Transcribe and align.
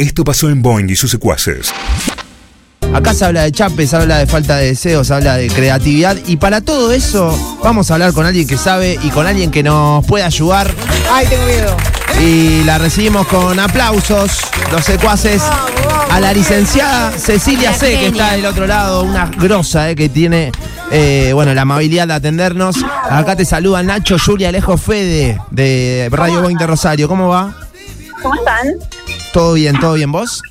Esto 0.00 0.22
pasó 0.22 0.48
en 0.48 0.62
Boing 0.62 0.88
y 0.88 0.94
sus 0.94 1.10
secuaces. 1.10 1.72
Acá 2.94 3.14
se 3.14 3.24
habla 3.24 3.42
de 3.42 3.50
chape, 3.50 3.84
se 3.84 3.96
habla 3.96 4.18
de 4.18 4.28
falta 4.28 4.54
de 4.54 4.66
deseos, 4.66 5.08
se 5.08 5.14
habla 5.14 5.36
de 5.36 5.48
creatividad. 5.48 6.16
Y 6.28 6.36
para 6.36 6.60
todo 6.60 6.92
eso, 6.92 7.58
vamos 7.64 7.90
a 7.90 7.94
hablar 7.94 8.12
con 8.12 8.24
alguien 8.24 8.46
que 8.46 8.56
sabe 8.56 8.96
y 9.02 9.10
con 9.10 9.26
alguien 9.26 9.50
que 9.50 9.64
nos 9.64 10.06
puede 10.06 10.22
ayudar. 10.22 10.72
Ay, 11.10 11.26
tengo 11.26 11.44
miedo. 11.46 11.76
Y 12.20 12.62
la 12.62 12.78
recibimos 12.78 13.26
con 13.26 13.58
aplausos, 13.58 14.40
los 14.70 14.84
secuaces, 14.84 15.42
a 16.10 16.20
la 16.20 16.32
licenciada 16.32 17.10
Cecilia 17.10 17.72
C, 17.72 17.98
que 17.98 18.06
está 18.06 18.34
del 18.34 18.46
otro 18.46 18.68
lado, 18.68 19.02
una 19.02 19.26
grosa 19.26 19.90
eh, 19.90 19.96
que 19.96 20.08
tiene 20.08 20.52
eh, 20.92 21.32
bueno, 21.34 21.54
la 21.54 21.62
amabilidad 21.62 22.06
de 22.06 22.14
atendernos. 22.14 22.76
Acá 23.10 23.34
te 23.34 23.44
saluda 23.44 23.82
Nacho, 23.82 24.16
Julia, 24.24 24.50
Alejo, 24.50 24.76
Fede 24.76 25.40
de 25.50 26.08
Radio 26.12 26.40
Boing 26.40 26.56
de 26.56 26.68
Rosario. 26.68 27.08
¿Cómo 27.08 27.26
va? 27.26 27.52
¿Cómo 28.22 28.36
están? 28.36 28.97
¿Todo 29.38 29.52
bien? 29.54 29.78
¿Todo 29.78 29.92
bien 29.94 30.10
vos? 30.10 30.42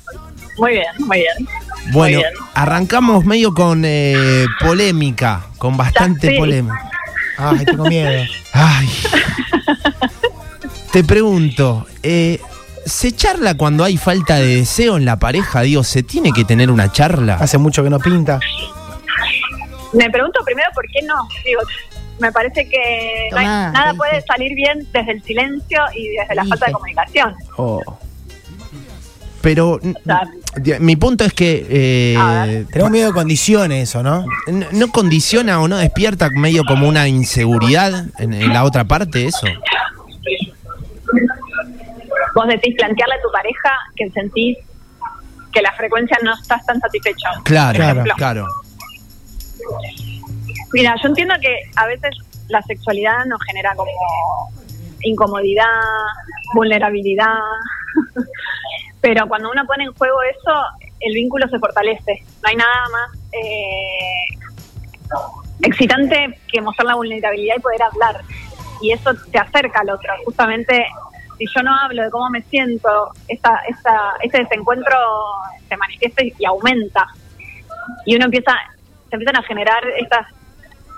Muy 0.56 0.70
bien, 0.72 0.86
muy 1.00 1.18
bien. 1.18 1.48
Bueno, 1.92 2.16
Muy 2.20 2.24
bien. 2.24 2.32
arrancamos 2.54 3.22
medio 3.26 3.52
con 3.52 3.82
eh, 3.84 4.46
polémica, 4.60 5.44
con 5.58 5.76
bastante 5.76 6.30
Sí. 6.30 6.38
polémica. 6.38 6.90
Ay, 7.36 7.66
tengo 7.66 7.84
miedo. 7.84 8.24
Ay. 8.54 8.88
Te 10.90 11.04
pregunto, 11.04 11.86
eh, 12.02 12.40
¿se 12.86 13.12
charla 13.12 13.58
cuando 13.58 13.84
hay 13.84 13.98
falta 13.98 14.36
de 14.36 14.56
deseo 14.56 14.96
en 14.96 15.04
la 15.04 15.18
pareja? 15.18 15.60
Digo, 15.60 15.84
¿se 15.84 16.02
tiene 16.02 16.32
que 16.32 16.46
tener 16.46 16.70
una 16.70 16.90
charla? 16.90 17.34
Hace 17.34 17.58
mucho 17.58 17.84
que 17.84 17.90
no 17.90 17.98
pinta. 17.98 18.40
Me 19.92 20.08
pregunto 20.08 20.40
primero 20.46 20.68
por 20.74 20.86
qué 20.86 21.02
no. 21.06 21.28
Digo, 21.44 21.60
me 22.20 22.32
parece 22.32 22.66
que 22.66 23.28
no 23.32 23.36
hay- 23.36 23.44
Tomá, 23.44 23.70
nada 23.70 23.90
¿qué 23.90 23.96
puede 23.98 24.22
salir 24.22 24.54
bien 24.54 24.88
desde 24.94 25.12
el 25.12 25.22
silencio 25.22 25.78
y 25.94 26.08
desde 26.08 26.34
la 26.34 26.46
falta 26.46 26.64
de 26.66 26.72
comunicación. 26.72 27.34
Oh. 27.58 27.82
Pero 29.40 29.78
mi 30.80 30.96
punto 30.96 31.24
es 31.24 31.32
que 31.32 31.66
eh. 31.68 32.64
Tenemos 32.72 32.90
miedo 32.90 33.08
de 33.08 33.14
condiciones 33.14 33.88
eso, 33.88 34.02
¿no? 34.02 34.24
no 34.72 34.88
condiciona 34.88 35.60
o 35.60 35.68
no 35.68 35.76
despierta 35.76 36.28
medio 36.30 36.64
como 36.64 36.88
una 36.88 37.06
inseguridad 37.08 38.06
en, 38.18 38.32
en 38.32 38.52
la 38.52 38.64
otra 38.64 38.84
parte 38.84 39.26
eso. 39.26 39.46
Vos 42.34 42.46
decís 42.48 42.74
plantearle 42.76 43.14
a 43.14 43.22
tu 43.22 43.30
pareja 43.32 43.70
que 43.96 44.10
sentís 44.10 44.58
que 45.52 45.62
la 45.62 45.72
frecuencia 45.72 46.18
no 46.22 46.34
estás 46.34 46.64
tan 46.66 46.78
satisfecha. 46.80 47.28
Claro, 47.44 47.76
Claro. 47.76 48.02
claro. 48.02 48.16
claro. 48.16 48.46
Mira, 50.72 50.94
yo 51.02 51.08
entiendo 51.08 51.34
que 51.40 51.56
a 51.76 51.86
veces 51.86 52.10
la 52.48 52.62
sexualidad 52.62 53.24
nos 53.26 53.40
genera 53.44 53.74
como 53.74 53.90
incomodidad, 55.02 55.64
vulnerabilidad, 56.54 57.38
pero 59.00 59.28
cuando 59.28 59.50
uno 59.50 59.64
pone 59.66 59.84
en 59.84 59.94
juego 59.94 60.22
eso, 60.22 60.54
el 61.00 61.14
vínculo 61.14 61.48
se 61.48 61.58
fortalece. 61.58 62.22
No 62.42 62.48
hay 62.48 62.56
nada 62.56 62.88
más 62.90 63.18
eh, 63.32 64.38
excitante 65.62 66.38
que 66.50 66.60
mostrar 66.60 66.86
la 66.86 66.94
vulnerabilidad 66.96 67.56
y 67.56 67.60
poder 67.60 67.82
hablar. 67.82 68.20
Y 68.80 68.92
eso 68.92 69.10
te 69.30 69.38
acerca 69.38 69.80
al 69.80 69.90
otro. 69.90 70.12
Justamente, 70.24 70.86
si 71.38 71.46
yo 71.46 71.62
no 71.62 71.74
hablo 71.74 72.02
de 72.02 72.10
cómo 72.10 72.28
me 72.30 72.42
siento, 72.42 73.12
esta, 73.28 73.60
esta, 73.68 74.14
este 74.22 74.38
desencuentro 74.38 74.96
se 75.68 75.76
manifiesta 75.76 76.22
y 76.24 76.44
aumenta. 76.44 77.06
Y 78.04 78.16
uno 78.16 78.26
empieza, 78.26 78.52
se 79.08 79.16
empiezan 79.16 79.36
a 79.36 79.42
generar 79.42 79.82
estos 79.96 80.20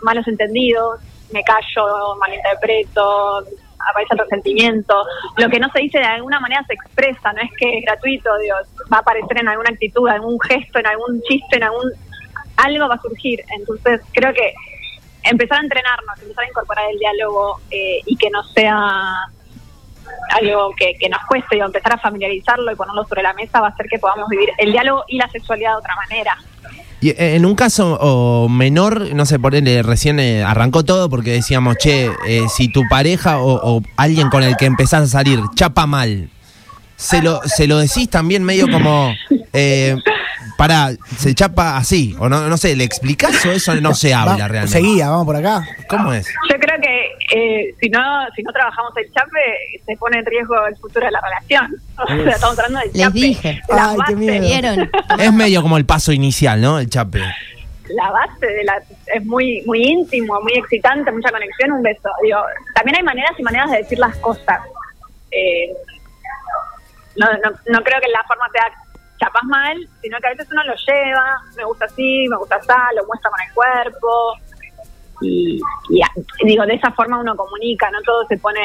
malos 0.03 0.27
entendidos, 0.27 1.01
me 1.33 1.43
callo, 1.45 2.17
malinterpreto, 2.19 3.45
aparece 3.89 4.14
el 4.14 4.19
resentimiento. 4.19 5.05
Lo 5.36 5.48
que 5.48 5.61
no 5.61 5.70
se 5.70 5.81
dice 5.81 5.98
de 5.98 6.05
alguna 6.05 6.41
manera 6.41 6.64
se 6.67 6.75
expresa, 6.75 7.33
no 7.33 7.42
es 7.42 7.50
que 7.59 7.78
es 7.78 7.84
gratuito, 7.84 8.37
Dios, 8.39 8.67
va 8.92 8.98
a 8.98 9.00
aparecer 9.00 9.39
en 9.39 9.48
alguna 9.48 9.70
actitud, 9.70 10.09
en 10.09 10.14
algún 10.14 10.39
gesto, 10.41 10.78
en 10.78 10.87
algún 10.87 11.22
chiste, 11.22 11.56
en 11.56 11.64
algún... 11.64 11.91
Algo 12.56 12.89
va 12.89 12.97
a 12.97 13.00
surgir. 13.00 13.41
Entonces, 13.56 14.03
creo 14.12 14.34
que 14.34 14.53
empezar 15.25 15.59
a 15.59 15.62
entrenarnos, 15.62 16.21
empezar 16.21 16.44
a 16.44 16.49
incorporar 16.49 16.84
el 16.91 16.99
diálogo 16.99 17.60
eh, 17.71 18.00
y 18.04 18.16
que 18.16 18.28
no 18.31 18.43
sea 18.44 19.31
algo 20.31 20.75
que, 20.77 20.94
que 20.99 21.09
nos 21.09 21.25
cueste, 21.27 21.56
digo, 21.56 21.66
empezar 21.66 21.94
a 21.94 21.99
familiarizarlo 21.99 22.71
y 22.71 22.77
ponerlo 22.77 23.04
sobre 23.04 23.22
la 23.22 23.33
mesa 23.33 23.60
va 23.60 23.69
a 23.69 23.71
hacer 23.71 23.87
que 23.87 23.99
podamos 23.99 24.28
vivir 24.28 24.50
el 24.59 24.72
diálogo 24.72 25.04
y 25.09 25.19
la 25.19 25.28
sexualidad 25.28 25.72
de 25.72 25.78
otra 25.78 25.97
manera. 25.97 26.37
Y 27.03 27.11
eh, 27.11 27.37
en 27.37 27.47
un 27.47 27.55
caso 27.55 27.97
o 28.00 28.49
menor, 28.49 29.15
no 29.15 29.25
sé, 29.27 29.38
por 29.38 29.55
él 29.55 29.83
recién 29.84 30.21
eh, 30.21 30.43
arrancó 30.44 30.84
todo 30.84 31.09
porque 31.09 31.31
decíamos, 31.33 31.77
che, 31.77 32.11
eh, 32.27 32.43
si 32.55 32.69
tu 32.69 32.83
pareja 32.88 33.38
o, 33.38 33.77
o 33.77 33.83
alguien 33.97 34.28
con 34.28 34.43
el 34.43 34.56
que 34.56 34.66
empezás 34.66 35.03
a 35.05 35.06
salir 35.06 35.41
chapa 35.55 35.87
mal, 35.87 36.28
se 36.97 37.22
lo, 37.22 37.41
se 37.47 37.66
lo 37.66 37.78
decís 37.78 38.10
también 38.10 38.44
medio 38.44 38.71
como, 38.71 39.15
eh, 39.55 39.97
pará, 40.59 40.91
se 41.16 41.34
chapa 41.34 41.78
así, 41.78 42.15
o 42.19 42.28
no, 42.28 42.47
no 42.49 42.56
sé, 42.59 42.77
¿le 42.77 42.84
explicás 42.84 43.47
o 43.47 43.50
eso 43.53 43.75
no 43.77 43.94
se 43.94 44.12
habla 44.12 44.37
Va- 44.37 44.49
realmente? 44.49 44.78
Seguía, 44.78 45.09
vamos 45.09 45.25
por 45.25 45.37
acá. 45.37 45.66
¿Cómo 45.89 46.12
es? 46.12 46.27
Yo 46.27 46.59
creo 46.60 46.69
que 46.69 46.69
eh, 47.30 47.74
si 47.80 47.88
no 47.88 48.00
si 48.34 48.42
no 48.42 48.52
trabajamos 48.52 48.96
el 48.96 49.12
chape, 49.12 49.41
se 49.86 49.96
pone 49.96 50.18
en 50.18 50.26
riesgo 50.26 50.66
el 50.66 50.76
futuro 50.76 51.06
de 51.06 51.12
la 51.12 51.20
relación. 51.20 51.74
O 52.00 52.06
sea, 52.06 52.30
estamos 52.30 52.58
hablando 52.58 52.78
del 52.80 52.91
Les 52.92 53.02
chape. 53.02 53.18
dije. 53.18 53.62
La 53.68 53.84
Ay, 53.91 53.91
qué 53.91 53.96
base, 53.98 54.14
miedo. 54.16 54.41
¿Vieron? 54.41 54.91
Es 55.18 55.32
medio 55.34 55.60
como 55.62 55.76
el 55.76 55.84
paso 55.84 56.12
inicial, 56.12 56.60
¿no? 56.60 56.78
El 56.78 56.88
chape. 56.88 57.20
la 57.88 58.10
base 58.10 58.46
de 58.46 58.64
la 58.64 58.80
es 59.14 59.24
muy 59.26 59.62
muy 59.66 59.82
íntimo, 59.82 60.41
muy 60.41 60.54
excitante, 60.54 61.12
mucha 61.12 61.30
conexión, 61.30 61.72
un 61.72 61.82
beso. 61.82 62.08
Digo, 62.22 62.38
también 62.74 62.96
hay 62.96 63.02
maneras 63.02 63.32
y 63.38 63.42
maneras 63.42 63.70
de 63.70 63.78
decir 63.78 63.98
las 63.98 64.16
cosas. 64.16 64.60
Eh, 65.30 65.72
no, 67.16 67.26
no, 67.32 67.50
no 67.66 67.82
creo 67.84 68.00
que 68.00 68.08
la 68.08 68.22
forma 68.26 68.48
sea 68.52 68.64
chapas 69.18 69.44
mal, 69.44 69.76
sino 70.00 70.18
que 70.18 70.26
a 70.26 70.30
veces 70.30 70.48
uno 70.50 70.64
lo 70.64 70.74
lleva, 70.74 71.38
me 71.56 71.64
gusta 71.64 71.84
así, 71.84 72.26
me 72.28 72.36
gusta 72.38 72.56
así, 72.56 72.97
lo 72.97 73.06
muestra 73.06 73.30
con 73.30 73.41
el 73.47 73.52
cuerpo. 73.52 74.32
Y, 75.22 75.60
digo, 76.44 76.66
de 76.66 76.75
esa 76.75 76.91
forma 76.92 77.20
uno 77.20 77.36
comunica, 77.36 77.91
no 77.91 78.00
todo 78.03 78.26
se 78.28 78.38
pone 78.38 78.60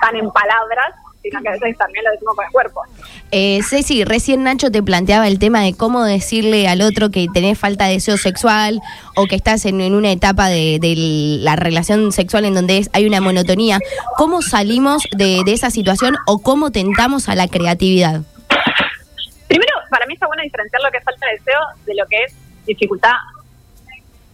tan 0.00 0.14
en 0.16 0.30
palabras, 0.30 0.94
sino 1.22 1.42
que 1.42 1.48
a 1.48 1.52
veces 1.52 1.76
también 1.76 2.04
lo 2.04 2.12
decimos 2.12 2.36
con 2.36 2.44
el 2.44 2.52
cuerpo. 2.52 2.80
Eh, 3.32 3.60
Ceci, 3.68 4.04
recién 4.04 4.44
Nacho 4.44 4.70
te 4.70 4.82
planteaba 4.82 5.26
el 5.26 5.38
tema 5.40 5.60
de 5.62 5.74
cómo 5.74 6.04
decirle 6.04 6.68
al 6.68 6.80
otro 6.80 7.10
que 7.10 7.26
tenés 7.34 7.58
falta 7.58 7.86
de 7.86 7.94
deseo 7.94 8.16
sexual 8.16 8.80
o 9.16 9.26
que 9.26 9.34
estás 9.34 9.66
en, 9.66 9.80
en 9.80 9.94
una 9.94 10.12
etapa 10.12 10.48
de, 10.48 10.78
de 10.80 10.94
la 11.40 11.56
relación 11.56 12.12
sexual 12.12 12.44
en 12.44 12.54
donde 12.54 12.78
es- 12.78 12.90
hay 12.92 13.06
una 13.06 13.20
monotonía. 13.20 13.78
¿Cómo 14.16 14.40
salimos 14.40 15.02
de, 15.16 15.42
de 15.44 15.52
esa 15.52 15.70
situación 15.70 16.16
o 16.26 16.38
cómo 16.38 16.70
tentamos 16.70 17.28
a 17.28 17.34
la 17.34 17.48
creatividad? 17.48 18.22
Primero, 19.48 19.72
para 19.90 20.06
mí 20.06 20.14
está 20.14 20.26
bueno 20.26 20.42
diferenciar 20.44 20.80
lo 20.82 20.90
que 20.90 20.98
es 20.98 21.04
falta 21.04 21.26
de 21.26 21.32
deseo 21.32 21.60
de 21.86 21.94
lo 21.96 22.06
que 22.06 22.16
es 22.24 22.34
dificultad 22.66 23.12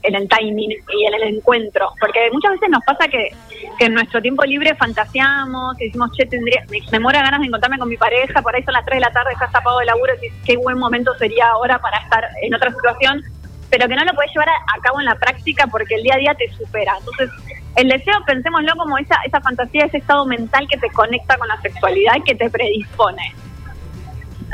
en 0.05 0.15
el 0.15 0.29
timing 0.29 0.71
y 0.71 1.07
en 1.07 1.15
el 1.15 1.35
encuentro. 1.35 1.93
Porque 1.99 2.31
muchas 2.33 2.53
veces 2.53 2.69
nos 2.71 2.85
pasa 2.85 3.09
que, 3.09 3.31
que 3.79 3.87
en 3.87 3.95
nuestro 3.95 4.21
tiempo 4.21 4.45
libre 4.45 4.75
fantaseamos, 4.75 5.77
que 5.77 5.87
decimos, 5.87 6.11
che, 6.13 6.27
tendría, 6.27 6.65
me, 6.71 6.79
me 6.93 7.01
muero 7.01 7.19
ganas 7.21 7.41
de 7.41 7.47
encontrarme 7.47 7.79
con 7.79 7.89
mi 7.89 7.97
pareja, 7.97 8.43
por 8.43 8.55
ahí 8.55 8.63
son 8.63 8.75
las 8.75 8.85
3 8.85 8.97
de 8.97 9.01
la 9.01 9.13
tarde, 9.13 9.33
estás 9.33 9.51
tapado 9.51 9.79
de 9.79 9.87
laburo, 9.87 10.13
y 10.23 10.45
qué 10.45 10.57
buen 10.57 10.79
momento 10.79 11.15
sería 11.19 11.49
ahora 11.49 11.79
para 11.79 11.99
estar 11.99 12.29
en 12.43 12.55
otra 12.55 12.71
situación, 12.71 13.23
pero 13.71 13.89
que 13.89 13.97
no 13.97 14.05
lo 14.05 14.13
puedes 14.15 14.31
llevar 14.33 14.51
a, 14.51 14.77
a 14.77 14.81
cabo 14.83 15.01
en 15.01 15.07
la 15.07 15.15
práctica 15.17 15.67
porque 15.67 15.95
el 15.97 16.03
día 16.03 16.15
a 16.15 16.19
día 16.19 16.35
te 16.35 16.49
supera. 16.53 16.95
Entonces, 16.99 17.31
el 17.77 17.89
deseo, 17.89 18.15
pensémoslo 18.27 18.75
como 18.77 18.99
esa, 18.99 19.17
esa 19.27 19.41
fantasía, 19.41 19.87
ese 19.87 19.99
estado 19.99 20.27
mental 20.27 20.69
que 20.69 20.79
te 20.79 20.91
conecta 20.91 21.37
con 21.39 21.49
la 21.49 21.61
sexualidad 21.61 22.13
y 22.17 22.23
que 22.23 22.35
te 22.35 22.49
predispone. 22.51 23.35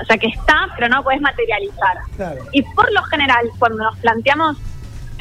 O 0.00 0.04
sea, 0.06 0.16
que 0.16 0.28
está, 0.28 0.68
pero 0.76 0.88
no 0.88 0.98
lo 0.98 1.04
puedes 1.04 1.20
materializar. 1.20 1.98
Claro. 2.16 2.40
Y 2.52 2.62
por 2.62 2.90
lo 2.92 3.02
general, 3.02 3.50
cuando 3.58 3.84
nos 3.84 3.98
planteamos 3.98 4.56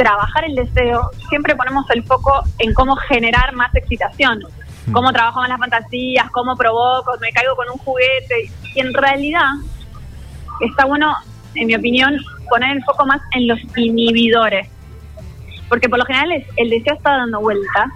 trabajar 0.03 0.45
el 0.45 0.55
deseo, 0.55 1.11
siempre 1.27 1.55
ponemos 1.57 1.85
el 1.89 2.03
foco 2.05 2.41
en 2.57 2.73
cómo 2.73 2.95
generar 2.95 3.53
más 3.53 3.75
excitación. 3.75 4.39
Cómo 4.93 5.11
trabajo 5.11 5.41
más 5.41 5.49
las 5.49 5.59
fantasías, 5.59 6.31
cómo 6.31 6.55
provoco, 6.55 7.11
me 7.21 7.31
caigo 7.31 7.55
con 7.55 7.69
un 7.69 7.77
juguete. 7.77 8.49
Y 8.73 8.79
en 8.79 8.93
realidad, 8.93 9.49
está 10.61 10.85
bueno, 10.85 11.13
en 11.53 11.67
mi 11.67 11.75
opinión, 11.75 12.17
poner 12.49 12.77
el 12.77 12.83
foco 12.85 13.05
más 13.05 13.21
en 13.33 13.47
los 13.49 13.59
inhibidores. 13.75 14.67
Porque 15.67 15.89
por 15.89 15.99
lo 15.99 16.05
general 16.05 16.31
es- 16.31 16.47
el 16.55 16.69
deseo 16.69 16.95
está 16.95 17.17
dando 17.17 17.41
vuelta, 17.41 17.91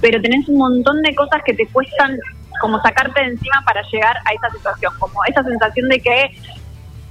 pero 0.00 0.22
tenés 0.22 0.48
un 0.48 0.58
montón 0.58 1.02
de 1.02 1.14
cosas 1.14 1.42
que 1.44 1.54
te 1.54 1.66
cuestan 1.66 2.16
como 2.60 2.80
sacarte 2.80 3.20
de 3.20 3.26
encima 3.26 3.60
para 3.66 3.82
llegar 3.92 4.16
a 4.24 4.32
esa 4.32 4.48
situación, 4.56 4.92
como 5.00 5.22
esa 5.24 5.42
sensación 5.42 5.88
de 5.88 6.00
que 6.00 6.38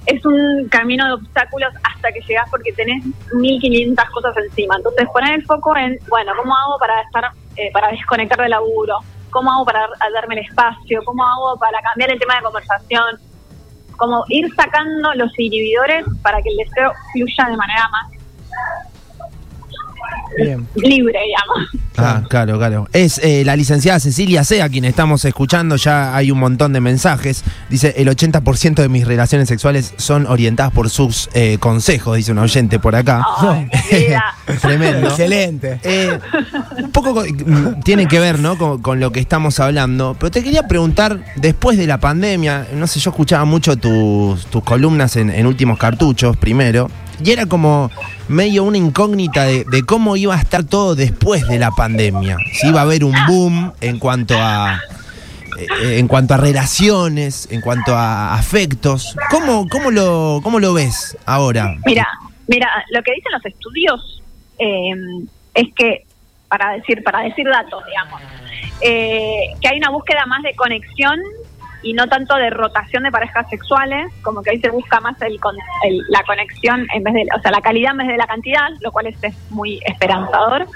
es 0.06 0.24
un 0.26 0.68
camino 0.68 1.06
de 1.06 1.12
obstáculos 1.14 1.72
hasta 1.82 2.12
que 2.12 2.20
llegas 2.20 2.48
porque 2.50 2.72
tenés 2.72 3.04
1500 3.32 4.04
cosas 4.10 4.36
encima. 4.44 4.76
Entonces 4.76 5.08
poner 5.12 5.34
el 5.34 5.44
foco 5.44 5.76
en, 5.76 5.98
bueno, 6.08 6.32
¿cómo 6.36 6.54
hago 6.56 6.78
para 6.78 7.00
estar, 7.02 7.30
eh, 7.56 7.70
para 7.72 7.88
desconectar 7.88 8.38
del 8.38 8.50
laburo? 8.50 8.98
¿Cómo 9.30 9.50
hago 9.50 9.64
para 9.64 9.88
darme 10.12 10.34
el 10.34 10.46
espacio? 10.46 11.00
¿Cómo 11.04 11.24
hago 11.24 11.58
para 11.58 11.80
cambiar 11.80 12.10
el 12.10 12.18
tema 12.18 12.36
de 12.36 12.42
conversación? 12.42 13.18
Como 13.96 14.24
ir 14.28 14.52
sacando 14.54 15.14
los 15.14 15.38
inhibidores 15.38 16.04
para 16.22 16.42
que 16.42 16.50
el 16.50 16.56
deseo 16.56 16.92
fluya 17.12 17.48
de 17.48 17.56
manera 17.56 17.88
más 17.88 18.11
Bien. 20.36 20.66
libre, 20.76 21.18
digamos. 21.26 21.68
Ah, 21.96 22.22
claro, 22.28 22.58
claro. 22.58 22.88
Es 22.92 23.18
eh, 23.18 23.42
la 23.44 23.54
licenciada 23.54 24.00
Cecilia 24.00 24.44
Sea 24.44 24.68
quien 24.70 24.84
estamos 24.86 25.24
escuchando, 25.24 25.76
ya 25.76 26.16
hay 26.16 26.30
un 26.30 26.38
montón 26.38 26.72
de 26.72 26.80
mensajes. 26.80 27.44
Dice, 27.68 27.94
el 27.98 28.08
80% 28.08 28.74
de 28.76 28.88
mis 28.88 29.06
relaciones 29.06 29.48
sexuales 29.48 29.92
son 29.98 30.26
orientadas 30.26 30.72
por 30.72 30.88
sus 30.90 31.28
eh, 31.34 31.58
consejos, 31.60 32.16
dice 32.16 32.32
un 32.32 32.38
oyente 32.38 32.78
por 32.78 32.94
acá. 32.96 33.22
Ay. 33.38 33.68
Tremendo. 34.60 35.08
Excelente. 35.08 35.80
Eh, 35.82 36.18
un 36.82 36.90
poco 36.90 37.14
co- 37.14 37.24
mm, 37.24 37.80
tiene 37.82 38.06
que 38.06 38.18
ver, 38.20 38.38
¿no? 38.38 38.56
Con, 38.56 38.80
con 38.80 38.98
lo 39.00 39.12
que 39.12 39.20
estamos 39.20 39.60
hablando. 39.60 40.16
Pero 40.18 40.30
te 40.30 40.42
quería 40.42 40.66
preguntar, 40.66 41.22
después 41.36 41.76
de 41.78 41.86
la 41.86 41.98
pandemia, 41.98 42.68
no 42.74 42.86
sé, 42.86 43.00
yo 43.00 43.10
escuchaba 43.10 43.44
mucho 43.44 43.76
tus, 43.76 44.46
tus 44.46 44.62
columnas 44.64 45.16
en, 45.16 45.30
en 45.30 45.46
últimos 45.46 45.78
cartuchos, 45.78 46.36
primero. 46.36 46.90
Y 47.24 47.30
era 47.30 47.46
como 47.46 47.90
medio 48.28 48.64
una 48.64 48.78
incógnita 48.78 49.44
de, 49.44 49.64
de 49.64 49.82
cómo 49.84 50.16
iba 50.16 50.34
a 50.34 50.38
estar 50.38 50.64
todo 50.64 50.94
después 50.94 51.46
de 51.48 51.58
la 51.58 51.70
pandemia. 51.70 52.36
Si 52.52 52.68
iba 52.68 52.80
a 52.80 52.82
haber 52.82 53.04
un 53.04 53.14
boom 53.28 53.72
en 53.80 53.98
cuanto 53.98 54.34
a. 54.36 54.80
eh, 55.82 55.98
En 55.98 56.08
cuanto 56.08 56.34
a 56.34 56.36
relaciones, 56.38 57.46
en 57.50 57.60
cuanto 57.60 57.94
a 57.94 58.34
afectos, 58.34 59.14
¿cómo, 59.30 59.68
cómo, 59.68 59.90
lo, 59.90 60.40
cómo 60.42 60.58
lo 60.60 60.72
ves 60.74 61.16
ahora? 61.26 61.76
Mira, 61.86 62.08
mira, 62.48 62.68
lo 62.90 63.02
que 63.02 63.12
dicen 63.12 63.32
los 63.32 63.44
estudios 63.46 64.22
eh, 64.58 64.90
es 65.54 65.68
que, 65.76 66.04
para 66.48 66.72
decir, 66.72 67.02
para 67.04 67.20
decir 67.20 67.46
datos, 67.46 67.84
digamos, 67.86 68.20
eh, 68.80 69.54
que 69.60 69.68
hay 69.68 69.78
una 69.78 69.90
búsqueda 69.90 70.24
más 70.26 70.42
de 70.42 70.54
conexión 70.54 71.20
y 71.82 71.92
no 71.94 72.06
tanto 72.08 72.36
de 72.36 72.50
rotación 72.50 73.02
de 73.02 73.10
parejas 73.10 73.48
sexuales, 73.50 74.12
como 74.22 74.42
que 74.42 74.50
ahí 74.50 74.60
se 74.60 74.70
busca 74.70 75.00
más 75.00 75.20
el, 75.22 75.38
el- 75.84 76.02
la 76.08 76.22
conexión 76.24 76.86
en 76.94 77.02
vez 77.02 77.14
de, 77.14 77.24
o 77.36 77.40
sea, 77.40 77.50
la 77.50 77.60
calidad 77.60 77.92
en 77.92 77.98
vez 77.98 78.08
de 78.08 78.16
la 78.16 78.26
cantidad, 78.26 78.68
lo 78.80 78.92
cual 78.92 79.06
es, 79.06 79.22
es 79.24 79.34
muy 79.50 79.80
esperanzador. 79.84 80.66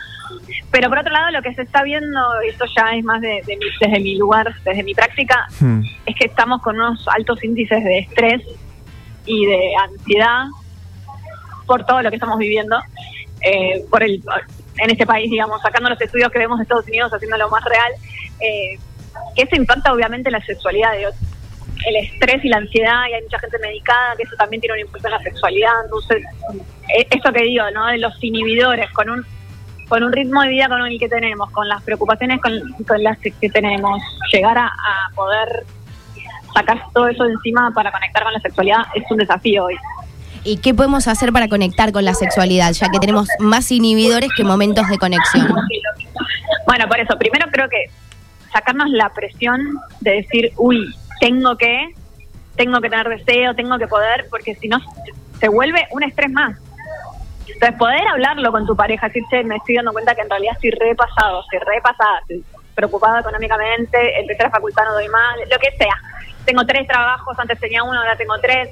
Pero 0.72 0.88
por 0.88 0.98
otro 0.98 1.12
lado, 1.12 1.30
lo 1.30 1.42
que 1.42 1.54
se 1.54 1.62
está 1.62 1.82
viendo, 1.84 2.20
y 2.44 2.48
esto 2.48 2.64
ya 2.76 2.90
es 2.96 3.04
más 3.04 3.20
de, 3.20 3.40
de 3.46 3.56
mi- 3.56 3.66
desde 3.80 4.00
mi 4.00 4.16
lugar, 4.18 4.52
desde 4.64 4.82
mi 4.82 4.94
práctica, 4.94 5.46
Hmm. 5.60 5.82
es 6.04 6.14
que 6.16 6.26
estamos 6.26 6.60
con 6.62 6.74
unos 6.76 7.06
altos 7.08 7.42
índices 7.44 7.82
de 7.84 7.98
estrés 8.00 8.42
y 9.24 9.46
de 9.46 9.60
ansiedad 9.82 10.44
por 11.66 11.84
todo 11.84 12.02
lo 12.02 12.10
que 12.10 12.16
estamos 12.16 12.38
viviendo 12.38 12.76
eh, 13.42 13.84
por 13.90 14.02
el 14.02 14.22
en 14.78 14.90
este 14.90 15.06
país, 15.06 15.30
digamos, 15.30 15.60
sacando 15.62 15.88
los 15.88 16.00
estudios 16.00 16.30
que 16.30 16.38
vemos 16.38 16.58
de 16.58 16.64
Estados 16.64 16.86
Unidos, 16.86 17.10
haciéndolo 17.12 17.48
más 17.48 17.64
real, 17.64 17.92
eh, 18.40 18.78
que 19.34 19.42
eso 19.42 19.56
impacta 19.56 19.92
obviamente 19.92 20.30
la 20.30 20.44
sexualidad, 20.44 20.92
de, 20.92 21.08
el 21.86 21.96
estrés 21.96 22.44
y 22.44 22.48
la 22.48 22.58
ansiedad, 22.58 23.02
y 23.10 23.14
hay 23.14 23.22
mucha 23.22 23.38
gente 23.38 23.58
medicada, 23.58 24.16
que 24.16 24.22
eso 24.22 24.36
también 24.36 24.60
tiene 24.60 24.74
un 24.74 24.80
impacto 24.80 25.08
en 25.08 25.12
la 25.12 25.22
sexualidad, 25.22 25.72
entonces, 25.84 26.24
eh, 26.96 27.06
eso 27.10 27.32
que 27.32 27.42
digo, 27.42 27.64
¿no? 27.72 27.86
De 27.86 27.98
los 27.98 28.12
inhibidores, 28.22 28.90
con 28.92 29.10
un 29.10 29.24
con 29.88 30.02
un 30.02 30.12
ritmo 30.12 30.42
de 30.42 30.48
vida 30.48 30.68
con 30.68 30.84
el 30.84 30.98
que 30.98 31.08
tenemos, 31.08 31.48
con 31.52 31.68
las 31.68 31.80
preocupaciones 31.84 32.40
con, 32.40 32.52
con 32.84 33.00
las 33.04 33.16
que, 33.18 33.30
que 33.30 33.48
tenemos, 33.48 34.02
llegar 34.32 34.58
a, 34.58 34.66
a 34.66 35.14
poder 35.14 35.64
sacar 36.52 36.82
todo 36.92 37.06
eso 37.08 37.24
de 37.24 37.32
encima 37.32 37.70
para 37.72 37.92
conectar 37.92 38.24
con 38.24 38.32
la 38.32 38.40
sexualidad 38.40 38.78
es 38.94 39.04
un 39.10 39.18
desafío 39.18 39.66
hoy. 39.66 39.76
¿Y 40.42 40.58
qué 40.58 40.74
podemos 40.74 41.08
hacer 41.08 41.32
para 41.32 41.48
conectar 41.48 41.92
con 41.92 42.04
la 42.04 42.14
sexualidad, 42.14 42.72
ya 42.72 42.88
que 42.88 42.98
tenemos 42.98 43.28
más 43.40 43.70
inhibidores 43.72 44.30
que 44.36 44.44
momentos 44.44 44.88
de 44.88 44.98
conexión? 44.98 45.48
Bueno, 46.64 46.88
por 46.88 46.98
eso, 46.98 47.16
primero 47.16 47.46
creo 47.52 47.68
que 47.68 47.90
sacarnos 48.56 48.88
la 48.88 49.10
presión 49.10 49.60
de 50.00 50.12
decir, 50.12 50.52
uy, 50.56 50.94
tengo 51.20 51.56
que, 51.56 51.94
tengo 52.56 52.80
que 52.80 52.88
tener 52.88 53.06
deseo, 53.06 53.54
tengo 53.54 53.76
que 53.78 53.86
poder, 53.86 54.26
porque 54.30 54.54
si 54.54 54.66
no, 54.66 54.78
se 55.38 55.48
vuelve 55.48 55.86
un 55.90 56.02
estrés 56.02 56.32
más. 56.32 56.56
Entonces, 57.46 57.78
poder 57.78 58.06
hablarlo 58.08 58.50
con 58.50 58.66
tu 58.66 58.74
pareja, 58.74 59.08
decir, 59.08 59.22
che, 59.30 59.44
me 59.44 59.56
estoy 59.56 59.74
dando 59.76 59.92
cuenta 59.92 60.14
que 60.14 60.22
en 60.22 60.30
realidad 60.30 60.54
estoy 60.54 60.70
repasado, 60.70 61.42
estoy 61.42 61.58
repasada, 61.74 62.20
estoy 62.20 62.44
preocupado 62.74 63.18
económicamente, 63.18 64.20
empecé 64.20 64.42
la 64.42 64.50
facultad, 64.50 64.84
no 64.84 64.94
doy 64.94 65.08
mal, 65.08 65.38
lo 65.50 65.58
que 65.58 65.76
sea. 65.76 65.96
Tengo 66.46 66.64
tres 66.64 66.86
trabajos, 66.88 67.38
antes 67.38 67.60
tenía 67.60 67.82
uno, 67.82 67.98
ahora 67.98 68.16
tengo 68.16 68.38
tres. 68.40 68.70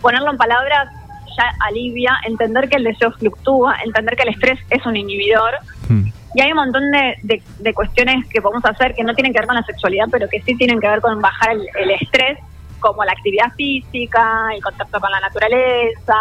Ponerlo 0.00 0.30
en 0.30 0.38
palabras 0.38 0.88
ya 1.36 1.52
alivia, 1.66 2.18
entender 2.24 2.70
que 2.70 2.76
el 2.76 2.84
deseo 2.84 3.12
fluctúa, 3.12 3.76
entender 3.84 4.16
que 4.16 4.22
el 4.22 4.30
estrés 4.30 4.58
es 4.70 4.86
un 4.86 4.96
inhibidor. 4.96 5.54
Hmm. 5.88 6.08
Y 6.36 6.40
hay 6.42 6.50
un 6.52 6.56
montón 6.58 6.90
de, 6.90 7.16
de- 7.22 7.42
de 7.58 7.72
cuestiones 7.74 8.26
que 8.28 8.42
podemos 8.42 8.64
hacer 8.64 8.94
que 8.94 9.02
no 9.02 9.14
tienen 9.14 9.32
que 9.32 9.38
ver 9.40 9.46
con 9.46 9.56
la 9.56 9.62
sexualidad, 9.62 10.04
pero 10.12 10.28
que 10.28 10.42
sí 10.42 10.54
tienen 10.54 10.78
que 10.78 10.86
ver 10.88 11.00
con 11.00 11.20
bajar 11.20 11.52
el, 11.52 11.66
el 11.76 11.90
estrés, 11.92 12.38
como 12.78 13.02
la 13.04 13.12
actividad 13.12 13.50
física, 13.56 14.50
el 14.54 14.62
contacto 14.62 15.00
con 15.00 15.10
la 15.10 15.18
naturaleza, 15.20 16.14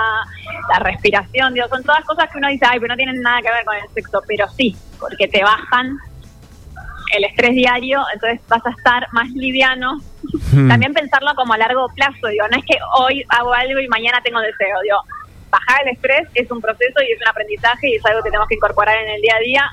la 0.71 0.79
respiración. 0.79 1.53
Digo, 1.53 1.67
son 1.67 1.83
todas 1.83 2.03
cosas 2.05 2.29
que 2.31 2.37
uno 2.37 2.47
dice, 2.47 2.65
ay, 2.67 2.79
pero 2.79 2.93
no 2.93 2.97
tienen 2.97 3.21
nada 3.21 3.41
que 3.41 3.51
ver 3.51 3.65
con 3.65 3.75
el 3.75 3.87
sexo, 3.93 4.21
pero 4.25 4.47
sí, 4.55 4.73
porque 4.99 5.27
te 5.27 5.43
bajan 5.43 5.97
el 7.15 7.23
estrés 7.25 7.51
diario, 7.51 8.01
entonces 8.13 8.39
vas 8.47 8.65
a 8.65 8.69
estar 8.69 9.07
más 9.11 9.27
liviano. 9.31 9.99
Hmm. 10.53 10.69
También 10.69 10.93
pensarlo 10.93 11.35
como 11.35 11.53
a 11.53 11.57
largo 11.57 11.87
plazo, 11.89 12.27
digo, 12.29 12.47
no 12.49 12.57
es 12.57 12.65
que 12.65 12.77
hoy 12.99 13.23
hago 13.29 13.53
algo 13.53 13.79
y 13.79 13.87
mañana 13.89 14.21
tengo 14.23 14.39
deseo, 14.39 14.81
digo, 14.81 14.97
bajar 15.51 15.81
el 15.83 15.89
estrés 15.93 16.27
es 16.33 16.49
un 16.51 16.61
proceso 16.61 17.01
y 17.07 17.11
es 17.11 17.21
un 17.21 17.27
aprendizaje 17.27 17.89
y 17.89 17.95
es 17.95 18.05
algo 18.05 18.23
que 18.23 18.29
tenemos 18.29 18.47
que 18.47 18.55
incorporar 18.55 18.97
en 18.97 19.09
el 19.09 19.21
día 19.21 19.35
a 19.35 19.39
día 19.39 19.71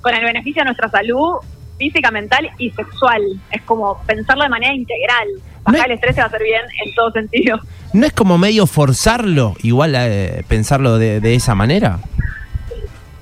con 0.00 0.14
el 0.14 0.24
beneficio 0.24 0.60
de 0.62 0.66
nuestra 0.66 0.90
salud 0.90 1.34
física, 1.78 2.10
mental 2.10 2.48
y 2.58 2.70
sexual. 2.72 3.22
Es 3.50 3.62
como 3.62 4.00
pensarlo 4.06 4.42
de 4.42 4.48
manera 4.48 4.74
integral. 4.74 5.28
Bajar 5.64 5.80
No- 5.80 5.84
el 5.86 5.92
estrés 5.92 6.14
se 6.14 6.20
va 6.20 6.24
a 6.24 6.28
hacer 6.28 6.42
bien 6.42 6.62
en 6.84 6.94
todo 6.94 7.10
sentido. 7.12 7.60
¿No 7.92 8.06
es 8.06 8.12
como 8.12 8.36
medio 8.38 8.66
forzarlo, 8.66 9.54
igual 9.62 9.94
eh, 9.96 10.44
pensarlo 10.48 10.98
de, 10.98 11.20
de 11.20 11.34
esa 11.34 11.54
manera? 11.54 12.00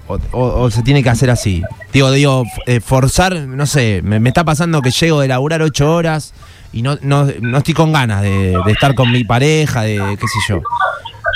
O, 0.08 0.18
o- 0.32 0.62
o 0.62 0.70
se 0.70 0.82
tiene 0.82 1.02
que 1.02 1.10
hacer 1.10 1.30
así? 1.30 1.62
Digo, 1.92 2.10
digo, 2.12 2.44
eh, 2.66 2.80
forzar, 2.80 3.34
no 3.34 3.66
sé, 3.66 4.00
me, 4.04 4.20
me 4.20 4.28
está 4.30 4.44
pasando 4.44 4.80
que 4.80 4.90
llego 4.90 5.20
de 5.20 5.28
laburar 5.28 5.62
ocho 5.62 5.92
horas 5.92 6.32
y 6.72 6.82
no, 6.82 6.96
no, 7.02 7.26
no 7.40 7.58
estoy 7.58 7.74
con 7.74 7.92
ganas 7.92 8.22
de, 8.22 8.56
de 8.64 8.72
estar 8.72 8.94
con 8.94 9.10
mi 9.10 9.24
pareja, 9.24 9.82
de 9.82 9.96
qué 10.20 10.26
sé 10.28 10.38
yo. 10.48 10.60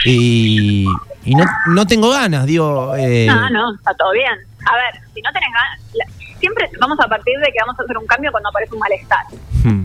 Y, 0.04 0.86
y 1.24 1.34
no, 1.34 1.44
no 1.74 1.86
tengo 1.86 2.10
ganas, 2.10 2.46
digo... 2.46 2.94
eh, 2.96 3.26
No, 3.28 3.50
no, 3.50 3.74
está 3.74 3.92
todo 3.94 4.12
bien. 4.12 4.32
A 4.70 4.76
ver, 4.76 5.02
si 5.12 5.20
no 5.20 5.32
tenés 5.32 5.50
ganas, 5.52 5.80
siempre 6.38 6.70
vamos 6.80 6.98
a 7.00 7.08
partir 7.08 7.36
de 7.38 7.46
que 7.46 7.58
vamos 7.60 7.78
a 7.78 7.82
hacer 7.82 7.98
un 7.98 8.06
cambio 8.06 8.30
cuando 8.30 8.50
aparece 8.50 8.74
un 8.74 8.80
malestar. 8.80 9.24
hmm, 9.64 9.84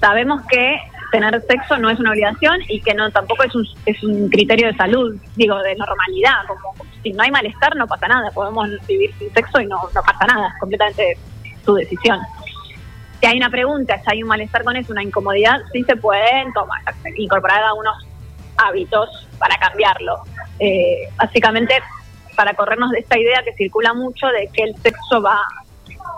sabemos 0.00 0.42
que 0.46 0.78
tener 1.10 1.42
sexo 1.48 1.76
no 1.78 1.90
es 1.90 1.98
una 1.98 2.10
obligación 2.10 2.60
y 2.68 2.80
que 2.80 2.94
no 2.94 3.10
tampoco 3.10 3.42
es 3.42 3.54
un, 3.54 3.66
es 3.86 4.02
un 4.04 4.28
criterio 4.28 4.68
de 4.68 4.74
salud, 4.74 5.16
digo, 5.34 5.58
de 5.58 5.74
normalidad. 5.74 6.46
Como 6.46 6.74
si 7.02 7.12
no 7.12 7.22
hay 7.22 7.30
malestar, 7.30 7.74
no 7.76 7.86
pasa 7.86 8.06
nada. 8.06 8.30
Podemos 8.32 8.68
vivir 8.86 9.12
sin 9.18 9.32
sexo 9.32 9.60
y 9.60 9.66
no, 9.66 9.80
no 9.94 10.02
pasa 10.02 10.26
nada. 10.26 10.48
Es 10.48 10.60
completamente 10.60 11.18
su 11.64 11.74
decisión. 11.74 12.20
Si 13.20 13.26
hay 13.26 13.36
una 13.38 13.50
pregunta, 13.50 13.98
si 13.98 14.10
hay 14.12 14.22
un 14.22 14.28
malestar 14.28 14.62
con 14.64 14.76
eso, 14.76 14.92
una 14.92 15.02
incomodidad, 15.02 15.62
sí 15.72 15.82
se 15.84 15.96
pueden 15.96 16.52
tomar, 16.52 16.80
incorporar 17.16 17.62
algunos 17.62 17.96
hábitos 18.56 19.28
para 19.38 19.56
cambiarlo. 19.56 20.18
Eh, 20.58 21.08
básicamente, 21.16 21.74
para 22.34 22.54
corrernos 22.54 22.90
de 22.90 23.00
esta 23.00 23.18
idea 23.18 23.42
que 23.44 23.52
circula 23.54 23.94
mucho 23.94 24.26
de 24.28 24.48
que 24.52 24.64
el 24.64 24.76
sexo 24.76 25.22
va 25.22 25.40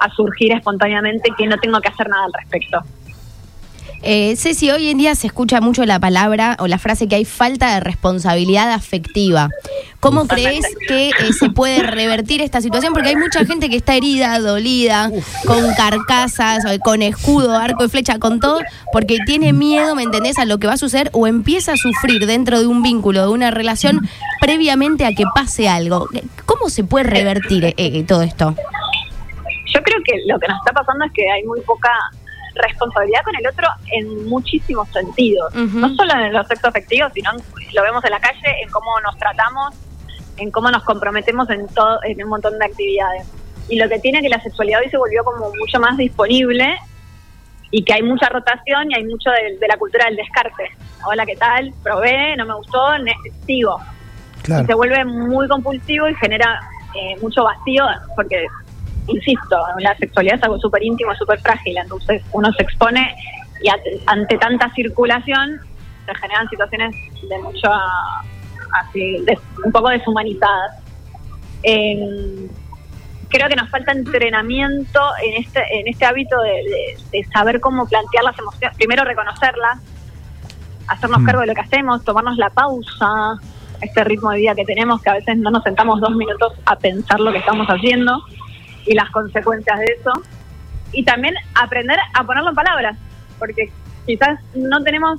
a 0.00 0.10
surgir 0.10 0.52
espontáneamente 0.52 1.30
y 1.30 1.34
que 1.34 1.46
no 1.46 1.56
tengo 1.58 1.80
que 1.80 1.88
hacer 1.88 2.08
nada 2.08 2.24
al 2.24 2.32
respecto. 2.32 2.80
Eh, 4.02 4.36
Ceci, 4.36 4.70
hoy 4.70 4.88
en 4.88 4.98
día 4.98 5.14
se 5.14 5.26
escucha 5.26 5.60
mucho 5.60 5.84
la 5.84 5.98
palabra 5.98 6.56
o 6.60 6.66
la 6.66 6.78
frase 6.78 7.08
que 7.08 7.16
hay 7.16 7.24
falta 7.24 7.74
de 7.74 7.80
responsabilidad 7.80 8.70
afectiva. 8.72 9.50
¿Cómo 10.00 10.28
crees 10.28 10.64
que 10.86 11.08
eh, 11.08 11.32
se 11.36 11.50
puede 11.50 11.82
revertir 11.82 12.40
esta 12.40 12.60
situación? 12.60 12.92
Porque 12.92 13.08
hay 13.08 13.16
mucha 13.16 13.44
gente 13.44 13.68
que 13.68 13.76
está 13.76 13.94
herida, 13.96 14.38
dolida, 14.38 15.10
con 15.46 15.74
carcasas, 15.74 16.64
o 16.64 16.78
con 16.80 17.02
escudo, 17.02 17.56
arco 17.56 17.84
y 17.84 17.88
flecha, 17.88 18.18
con 18.18 18.38
todo, 18.38 18.60
porque 18.92 19.18
tiene 19.26 19.52
miedo, 19.52 19.96
¿me 19.96 20.04
entendés?, 20.04 20.38
a 20.38 20.44
lo 20.44 20.58
que 20.58 20.66
va 20.66 20.74
a 20.74 20.76
suceder 20.78 21.10
o 21.12 21.26
empieza 21.26 21.72
a 21.72 21.76
sufrir 21.76 22.26
dentro 22.26 22.60
de 22.60 22.66
un 22.66 22.82
vínculo, 22.82 23.22
de 23.22 23.28
una 23.28 23.50
relación, 23.50 24.08
previamente 24.40 25.04
a 25.04 25.12
que 25.12 25.24
pase 25.34 25.68
algo. 25.68 26.08
¿Cómo 26.44 26.70
se 26.70 26.84
puede 26.84 27.06
revertir 27.06 27.64
eh, 27.64 27.74
eh, 27.76 28.04
todo 28.04 28.22
esto? 28.22 28.54
Yo 29.74 29.82
creo 29.82 29.98
que 30.04 30.12
lo 30.26 30.38
que 30.38 30.46
nos 30.46 30.58
está 30.58 30.72
pasando 30.72 31.04
es 31.06 31.12
que 31.12 31.28
hay 31.28 31.44
muy 31.44 31.60
poca 31.62 31.90
responsabilidad 32.56 33.20
con 33.24 33.34
el 33.36 33.46
otro 33.46 33.66
en 33.92 34.28
muchísimos 34.28 34.88
sentidos. 34.90 35.54
No 35.80 35.94
solo 35.94 36.12
en 36.14 36.32
los 36.32 36.46
sexos 36.48 36.68
afectivos, 36.70 37.12
sino 37.14 37.30
en- 37.32 37.74
lo 37.74 37.82
vemos 37.82 38.04
en 38.04 38.10
la 38.10 38.20
calle, 38.20 38.62
en 38.62 38.70
cómo 38.70 38.98
nos 39.00 39.16
tratamos, 39.18 39.74
en 40.38 40.50
cómo 40.50 40.70
nos 40.70 40.82
comprometemos 40.84 41.48
en 41.50 41.66
todo, 41.68 41.98
en 42.04 42.22
un 42.24 42.30
montón 42.30 42.58
de 42.58 42.64
actividades. 42.64 43.26
Y 43.68 43.78
lo 43.78 43.88
que 43.88 43.98
tiene 43.98 44.20
que 44.22 44.28
la 44.28 44.40
sexualidad 44.40 44.80
hoy 44.84 44.90
se 44.90 44.96
volvió 44.96 45.24
como 45.24 45.50
mucho 45.58 45.80
más 45.80 45.96
disponible 45.96 46.76
y 47.70 47.82
que 47.84 47.94
hay 47.94 48.02
mucha 48.02 48.28
rotación 48.28 48.90
y 48.90 48.94
hay 48.94 49.04
mucho 49.04 49.30
de, 49.30 49.58
de 49.58 49.68
la 49.68 49.76
cultura 49.76 50.04
del 50.06 50.16
descarte. 50.16 50.70
Hola, 51.06 51.26
¿qué 51.26 51.36
tal? 51.36 51.72
Probé, 51.82 52.36
no 52.36 52.46
me 52.46 52.54
gustó, 52.54 52.96
ne- 52.98 53.14
sigo 53.46 53.78
y 54.62 54.66
se 54.66 54.74
vuelve 54.74 55.04
muy 55.04 55.48
compulsivo 55.48 56.08
y 56.08 56.14
genera 56.14 56.60
eh, 56.94 57.16
mucho 57.20 57.42
vacío 57.44 57.84
porque, 58.14 58.46
insisto, 59.08 59.56
la 59.78 59.96
sexualidad 59.96 60.36
es 60.36 60.42
algo 60.44 60.58
súper 60.58 60.82
íntimo, 60.82 61.14
súper 61.16 61.40
frágil, 61.40 61.76
entonces 61.78 62.22
uno 62.32 62.52
se 62.52 62.62
expone 62.62 63.14
y 63.62 63.68
ante, 64.06 64.36
tanta 64.38 64.70
circulación 64.74 65.60
se 66.06 66.14
generan 66.14 66.48
situaciones 66.48 66.94
de 67.28 67.38
mucho, 67.40 67.68
así, 68.80 69.18
de- 69.24 69.38
un 69.64 69.72
poco 69.72 69.88
deshumanizadas. 69.88 70.82
Eh, 71.62 72.48
creo 73.28 73.48
que 73.48 73.56
nos 73.56 73.68
falta 73.70 73.92
entrenamiento 73.92 75.00
en 75.24 75.42
este, 75.42 75.60
en 75.80 75.88
este 75.88 76.04
hábito 76.06 76.40
de, 76.42 76.50
de- 76.50 76.96
de 77.12 77.24
saber 77.32 77.60
cómo 77.60 77.86
plantear 77.88 78.24
las 78.24 78.38
emociones, 78.38 78.76
primero 78.76 79.04
reconocerlas, 79.04 79.78
hacernos 80.88 81.20
Mm. 81.22 81.26
cargo 81.26 81.40
de 81.40 81.46
lo 81.48 81.54
que 81.54 81.60
hacemos, 81.62 82.04
tomarnos 82.04 82.36
la 82.36 82.50
pausa, 82.50 83.38
este 83.80 84.04
ritmo 84.04 84.30
de 84.30 84.38
vida 84.38 84.54
que 84.54 84.64
tenemos, 84.64 85.02
que 85.02 85.10
a 85.10 85.14
veces 85.14 85.36
no 85.38 85.50
nos 85.50 85.62
sentamos 85.64 86.00
dos 86.00 86.14
minutos 86.14 86.52
a 86.66 86.76
pensar 86.76 87.18
lo 87.20 87.32
que 87.32 87.38
estamos 87.38 87.66
haciendo 87.66 88.22
y 88.86 88.94
las 88.94 89.10
consecuencias 89.10 89.78
de 89.78 89.86
eso. 89.98 90.12
Y 90.92 91.04
también 91.04 91.34
aprender 91.54 91.98
a 92.14 92.24
ponerlo 92.24 92.50
en 92.50 92.54
palabras, 92.54 92.96
porque 93.38 93.70
quizás 94.06 94.38
no 94.54 94.82
tenemos... 94.82 95.18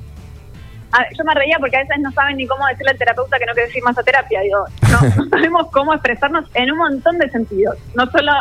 a- 0.92 1.10
yo 1.18 1.24
me 1.24 1.34
reía 1.34 1.58
porque 1.60 1.78
a 1.78 1.82
veces 1.82 1.98
no 2.00 2.12
saben 2.12 2.38
ni 2.38 2.48
cómo 2.48 2.66
decirle 2.68 2.92
al 2.92 2.98
terapeuta 2.98 3.38
que 3.38 3.46
no 3.46 3.54
quiere 3.54 3.68
decir 3.68 3.84
más 3.84 3.98
a 3.98 4.04
terapia. 4.04 4.42
Digo, 4.42 4.66
no, 4.92 5.02
no 5.24 5.30
sabemos 5.30 5.68
cómo 5.72 5.94
expresarnos 5.94 6.46
en 6.54 6.72
un 6.72 6.78
montón 6.78 7.18
de 7.20 7.30
sentidos, 7.30 7.78
no 7.96 8.06
solo 8.10 8.32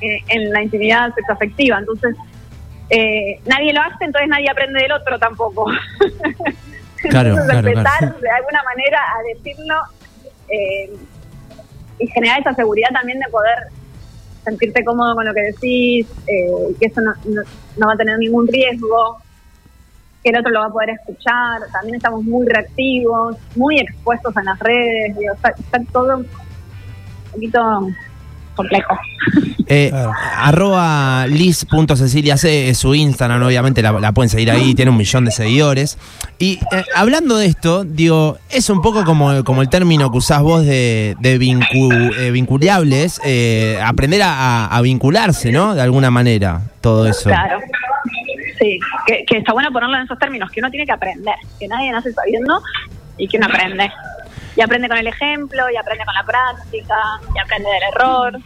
eh, 0.00 0.18
en 0.28 0.52
la 0.52 0.62
intimidad 0.62 1.14
sexoafectiva. 1.14 1.78
Entonces, 1.78 2.16
eh, 2.90 3.40
nadie 3.46 3.72
lo 3.72 3.82
hace, 3.82 4.04
entonces 4.04 4.28
nadie 4.28 4.50
aprende 4.50 4.82
del 4.82 4.92
otro 4.92 5.18
tampoco. 5.18 5.66
Claro, 7.10 7.30
Entonces, 7.30 7.50
claro, 7.50 7.68
empezar 7.68 7.98
claro. 7.98 8.18
de 8.20 8.30
alguna 8.30 8.62
manera 8.64 8.98
a 9.16 9.22
decirlo 9.34 9.74
eh, 10.48 10.90
y 11.98 12.06
generar 12.08 12.40
esa 12.40 12.54
seguridad 12.54 12.88
también 12.92 13.18
de 13.20 13.28
poder 13.30 13.58
sentirte 14.48 14.84
cómodo 14.84 15.14
con 15.14 15.24
lo 15.26 15.34
que 15.34 15.42
decís, 15.42 16.06
eh, 16.26 16.74
que 16.80 16.86
eso 16.86 17.00
no, 17.00 17.86
va 17.86 17.92
a 17.92 17.96
tener 17.96 18.18
ningún 18.18 18.46
riesgo, 18.46 19.18
que 20.22 20.30
el 20.30 20.38
otro 20.38 20.50
lo 20.50 20.60
va 20.60 20.66
a 20.66 20.70
poder 20.70 20.90
escuchar. 20.90 21.60
También 21.72 21.96
estamos 21.96 22.22
muy 22.24 22.46
reactivos, 22.46 23.36
muy 23.56 23.78
expuestos 23.78 24.36
en 24.36 24.44
las 24.44 24.58
redes, 24.58 25.16
digo, 25.18 25.34
está 25.34 25.82
todo 25.92 26.18
un 26.18 26.26
poquito 27.32 27.88
complejo. 28.58 28.98
Eh, 29.70 29.88
Claro. 29.90 30.12
Arroba 30.36 31.26
liz.ceciliac 31.26 32.42
es 32.44 32.78
su 32.78 32.94
Instagram, 32.94 33.42
obviamente 33.42 33.82
la, 33.82 33.92
la 33.92 34.12
pueden 34.12 34.28
seguir 34.30 34.50
ahí, 34.50 34.74
tiene 34.74 34.90
un 34.90 34.96
millón 34.96 35.24
de 35.24 35.30
seguidores. 35.30 35.98
Y 36.38 36.58
eh, 36.72 36.84
hablando 36.94 37.36
de 37.36 37.46
esto, 37.46 37.84
digo, 37.84 38.38
es 38.50 38.70
un 38.70 38.80
poco 38.80 39.04
como, 39.04 39.44
como 39.44 39.60
el 39.62 39.68
término 39.68 40.10
que 40.10 40.18
usás 40.18 40.40
vos 40.42 40.64
de, 40.64 41.16
de 41.20 41.38
vincu- 41.38 42.14
eh, 42.18 42.30
vinculables, 42.30 43.20
eh, 43.24 43.78
aprender 43.84 44.22
a, 44.22 44.64
a- 44.64 44.76
a 44.76 44.80
vincularse, 44.82 45.52
¿no? 45.52 45.74
De 45.74 45.82
alguna 45.82 46.10
manera, 46.10 46.62
todo 46.80 47.06
eso. 47.06 47.28
Claro. 47.28 47.58
Sí, 48.58 48.78
que, 49.06 49.24
que 49.26 49.38
está 49.38 49.52
bueno 49.52 49.70
ponerlo 49.70 49.96
en 49.96 50.02
esos 50.04 50.18
términos, 50.18 50.50
que 50.50 50.60
uno 50.60 50.70
tiene 50.70 50.84
que 50.86 50.92
aprender, 50.92 51.34
que 51.60 51.68
nadie 51.68 51.92
nace 51.92 52.12
sabiendo 52.12 52.60
y 53.16 53.28
que 53.28 53.36
uno 53.36 53.46
aprende. 53.46 53.90
Y 54.58 54.60
aprende 54.60 54.88
con 54.88 54.98
el 54.98 55.06
ejemplo, 55.06 55.70
y 55.72 55.76
aprende 55.76 56.04
con 56.04 56.14
la 56.14 56.24
práctica, 56.24 56.96
y 57.32 57.38
aprende 57.38 57.70
del 57.70 57.82
error. 57.94 58.38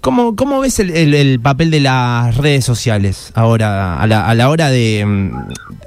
¿Cómo, 0.00 0.34
cómo 0.34 0.60
ves 0.60 0.78
el, 0.78 0.90
el- 0.90 1.12
el 1.12 1.40
papel 1.40 1.70
de 1.70 1.80
las 1.80 2.34
redes 2.38 2.64
sociales 2.64 3.30
ahora, 3.34 4.00
a 4.00 4.06
la, 4.06 4.26
a 4.26 4.34
la 4.34 4.48
hora 4.48 4.68
de, 4.70 5.30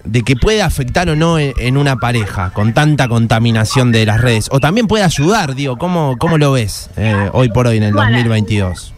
de 0.03 0.21
que 0.21 0.35
puede 0.35 0.61
afectar 0.61 1.09
o 1.09 1.15
no 1.15 1.39
en, 1.39 1.53
en 1.57 1.77
una 1.77 1.95
pareja 1.95 2.51
con 2.53 2.73
tanta 2.73 3.07
contaminación 3.07 3.91
de 3.91 4.05
las 4.05 4.21
redes? 4.21 4.49
O 4.51 4.59
también 4.59 4.87
puede 4.87 5.03
ayudar, 5.03 5.55
digo, 5.55 5.77
¿cómo, 5.77 6.17
cómo 6.19 6.37
lo 6.37 6.51
ves 6.51 6.91
eh, 6.97 7.29
hoy 7.33 7.49
por 7.49 7.65
hoy 7.67 7.77
en 7.77 7.83
el 7.83 7.93
Bueno. 7.93 8.11
2022? 8.11 8.93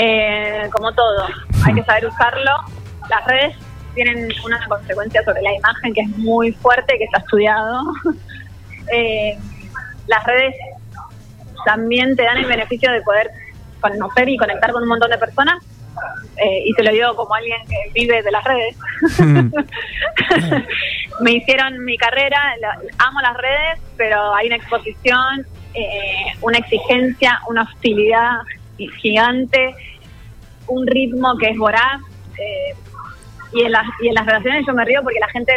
Eh, 0.00 0.68
como 0.72 0.90
todo, 0.92 1.26
hay 1.64 1.74
que 1.74 1.84
saber 1.84 2.06
usarlo. 2.06 2.50
Las 3.10 3.24
redes 3.26 3.56
tienen 3.94 4.28
una 4.44 4.66
consecuencia 4.68 5.22
sobre 5.24 5.42
la 5.42 5.54
imagen 5.54 5.94
que 5.94 6.00
es 6.02 6.08
muy 6.18 6.52
fuerte, 6.52 6.98
que 6.98 7.04
está 7.04 7.18
estudiado. 7.18 7.82
Eh, 8.92 9.38
las 10.08 10.24
redes 10.24 10.56
también 11.64 12.16
te 12.16 12.24
dan 12.24 12.38
el 12.38 12.46
beneficio 12.46 12.90
de 12.90 13.00
poder 13.02 13.30
conocer 13.80 14.28
y 14.28 14.36
conectar 14.36 14.72
con 14.72 14.82
un 14.82 14.88
montón 14.88 15.08
de 15.08 15.18
personas. 15.18 15.62
Eh, 16.36 16.64
y 16.66 16.72
te 16.74 16.82
lo 16.82 16.90
digo 16.90 17.14
como 17.14 17.34
alguien 17.34 17.58
que 17.68 17.76
vive 17.94 18.22
de 18.22 18.30
las 18.32 18.42
redes. 18.44 18.76
Me 21.20 21.32
hicieron 21.32 21.84
mi 21.84 21.96
carrera, 21.96 22.54
amo 22.98 23.20
las 23.20 23.36
redes, 23.36 23.80
pero 23.96 24.34
hay 24.34 24.48
una 24.48 24.56
exposición, 24.56 25.46
eh, 25.74 26.32
una 26.40 26.58
exigencia, 26.58 27.40
una 27.48 27.62
hostilidad 27.62 28.38
gigante, 29.00 29.74
un 30.66 30.86
ritmo 30.86 31.36
que 31.38 31.50
es 31.50 31.56
voraz. 31.56 32.00
eh, 32.38 32.74
y, 33.54 33.62
en 33.64 33.72
las, 33.72 33.84
y 34.02 34.08
en 34.08 34.14
las 34.14 34.26
relaciones 34.26 34.64
yo 34.66 34.72
me 34.74 34.84
río 34.84 35.00
porque 35.02 35.18
la 35.20 35.28
gente 35.28 35.52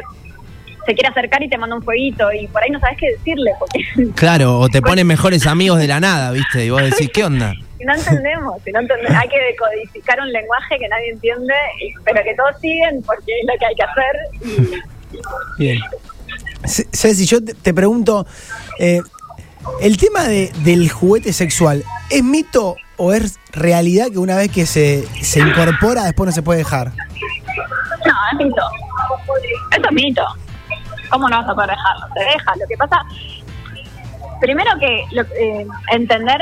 se 0.85 0.93
quiere 0.93 1.09
acercar 1.09 1.41
y 1.41 1.49
te 1.49 1.57
manda 1.57 1.75
un 1.75 1.81
fueguito 1.81 2.31
y 2.31 2.47
por 2.47 2.61
ahí 2.61 2.69
no 2.69 2.79
sabes 2.79 2.97
qué 2.99 3.11
decirle 3.11 3.51
porque 3.59 4.11
Claro, 4.15 4.59
o 4.59 4.69
te 4.69 4.81
ponen 4.81 5.07
mejores 5.07 5.47
amigos 5.47 5.79
de 5.79 5.87
la 5.87 5.99
nada, 5.99 6.31
¿viste? 6.31 6.65
Y 6.65 6.69
vos 6.69 6.81
decís, 6.83 7.09
¿qué 7.13 7.23
onda? 7.23 7.53
si 7.77 7.83
no 7.83 7.93
entendemos, 7.93 8.61
si 8.63 8.71
no 8.71 8.79
entendemos, 8.79 9.15
hay 9.21 9.27
que 9.29 9.39
decodificar 9.39 10.19
un 10.19 10.31
lenguaje 10.31 10.77
que 10.79 10.87
nadie 10.87 11.09
entiende, 11.11 11.53
pero 12.05 12.23
que 12.23 12.33
todos 12.35 12.59
siguen 12.61 13.01
porque 13.05 13.31
es 13.39 13.45
lo 13.47 13.53
que 13.59 13.65
hay 13.65 13.75
que 13.75 13.83
hacer. 13.83 14.75
Y, 15.57 15.57
Bien. 15.59 15.79
Ce- 16.65 16.87
Ceci, 16.91 17.25
yo 17.25 17.43
te, 17.43 17.53
te 17.53 17.73
pregunto, 17.73 18.25
eh, 18.79 19.01
¿el 19.81 19.97
tema 19.97 20.23
de- 20.23 20.51
del 20.63 20.89
juguete 20.89 21.31
sexual 21.33 21.83
es 22.09 22.23
mito 22.23 22.75
o 22.97 23.13
es 23.13 23.39
realidad 23.51 24.07
que 24.11 24.17
una 24.19 24.35
vez 24.37 24.49
que 24.51 24.65
se, 24.65 25.03
se 25.21 25.39
incorpora 25.41 26.05
después 26.05 26.27
no 26.27 26.31
se 26.31 26.41
puede 26.41 26.59
dejar? 26.59 26.91
No, 28.05 28.13
es 28.31 28.45
mito. 28.45 28.62
Eso 29.71 29.85
es 29.85 29.91
mito. 29.91 30.25
¿Cómo 31.09 31.29
no 31.29 31.38
vas 31.38 31.50
a 31.50 31.53
poder 31.55 31.69
dejarlo? 31.71 32.07
Se 32.13 32.19
deja. 32.19 32.51
Lo 32.59 32.67
que 32.67 32.77
pasa, 32.77 33.01
primero 34.39 34.71
que 34.79 35.05
lo- 35.12 35.21
eh, 35.24 35.67
entender 35.91 36.41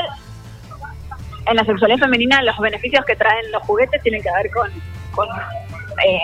en 1.46 1.56
la 1.56 1.64
sexualidad 1.64 1.98
femenina 1.98 2.42
los 2.42 2.56
beneficios 2.58 3.04
que 3.04 3.16
traen 3.16 3.50
los 3.52 3.62
juguetes 3.64 4.02
tienen 4.02 4.22
que 4.22 4.30
ver 4.32 4.50
con, 4.50 4.70
con, 5.12 5.28
eh, 6.06 6.18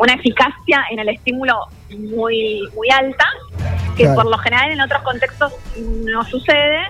una 0.00 0.12
eficacia 0.14 0.84
en 0.90 0.98
el 1.00 1.08
estímulo 1.08 1.66
muy, 1.98 2.62
muy 2.74 2.88
alta, 2.90 3.24
que 3.96 4.04
Claro. 4.04 4.14
por 4.16 4.26
lo 4.30 4.38
general 4.38 4.70
en 4.70 4.80
otros 4.80 5.02
contextos 5.02 5.52
no 6.04 6.22
sucede 6.24 6.86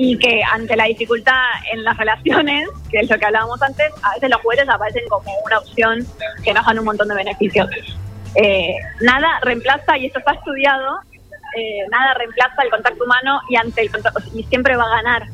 y 0.00 0.16
que 0.16 0.40
ante 0.52 0.76
la 0.76 0.84
dificultad 0.84 1.42
en 1.72 1.82
las 1.82 1.96
relaciones, 1.96 2.68
que 2.88 3.00
es 3.00 3.10
lo 3.10 3.18
que 3.18 3.26
hablábamos 3.26 3.60
antes, 3.60 3.90
a 4.04 4.14
veces 4.14 4.30
los 4.30 4.40
juguetes 4.42 4.68
aparecen 4.68 5.02
como 5.08 5.28
una 5.44 5.58
opción 5.58 6.06
que 6.44 6.54
nos 6.54 6.64
dan 6.64 6.78
un 6.78 6.84
montón 6.84 7.08
de 7.08 7.16
beneficios. 7.16 7.68
Eh, 8.36 8.76
nada 9.00 9.40
reemplaza, 9.42 9.98
y 9.98 10.06
esto 10.06 10.20
está 10.20 10.34
estudiado, 10.34 11.00
eh, 11.56 11.80
nada 11.90 12.14
reemplaza 12.14 12.62
el 12.62 12.70
contacto 12.70 13.02
humano 13.02 13.40
y 13.48 13.56
ante 13.56 13.82
el 13.82 13.90
y 14.34 14.44
siempre 14.44 14.76
va 14.76 14.84
a 14.84 15.02
ganar 15.02 15.26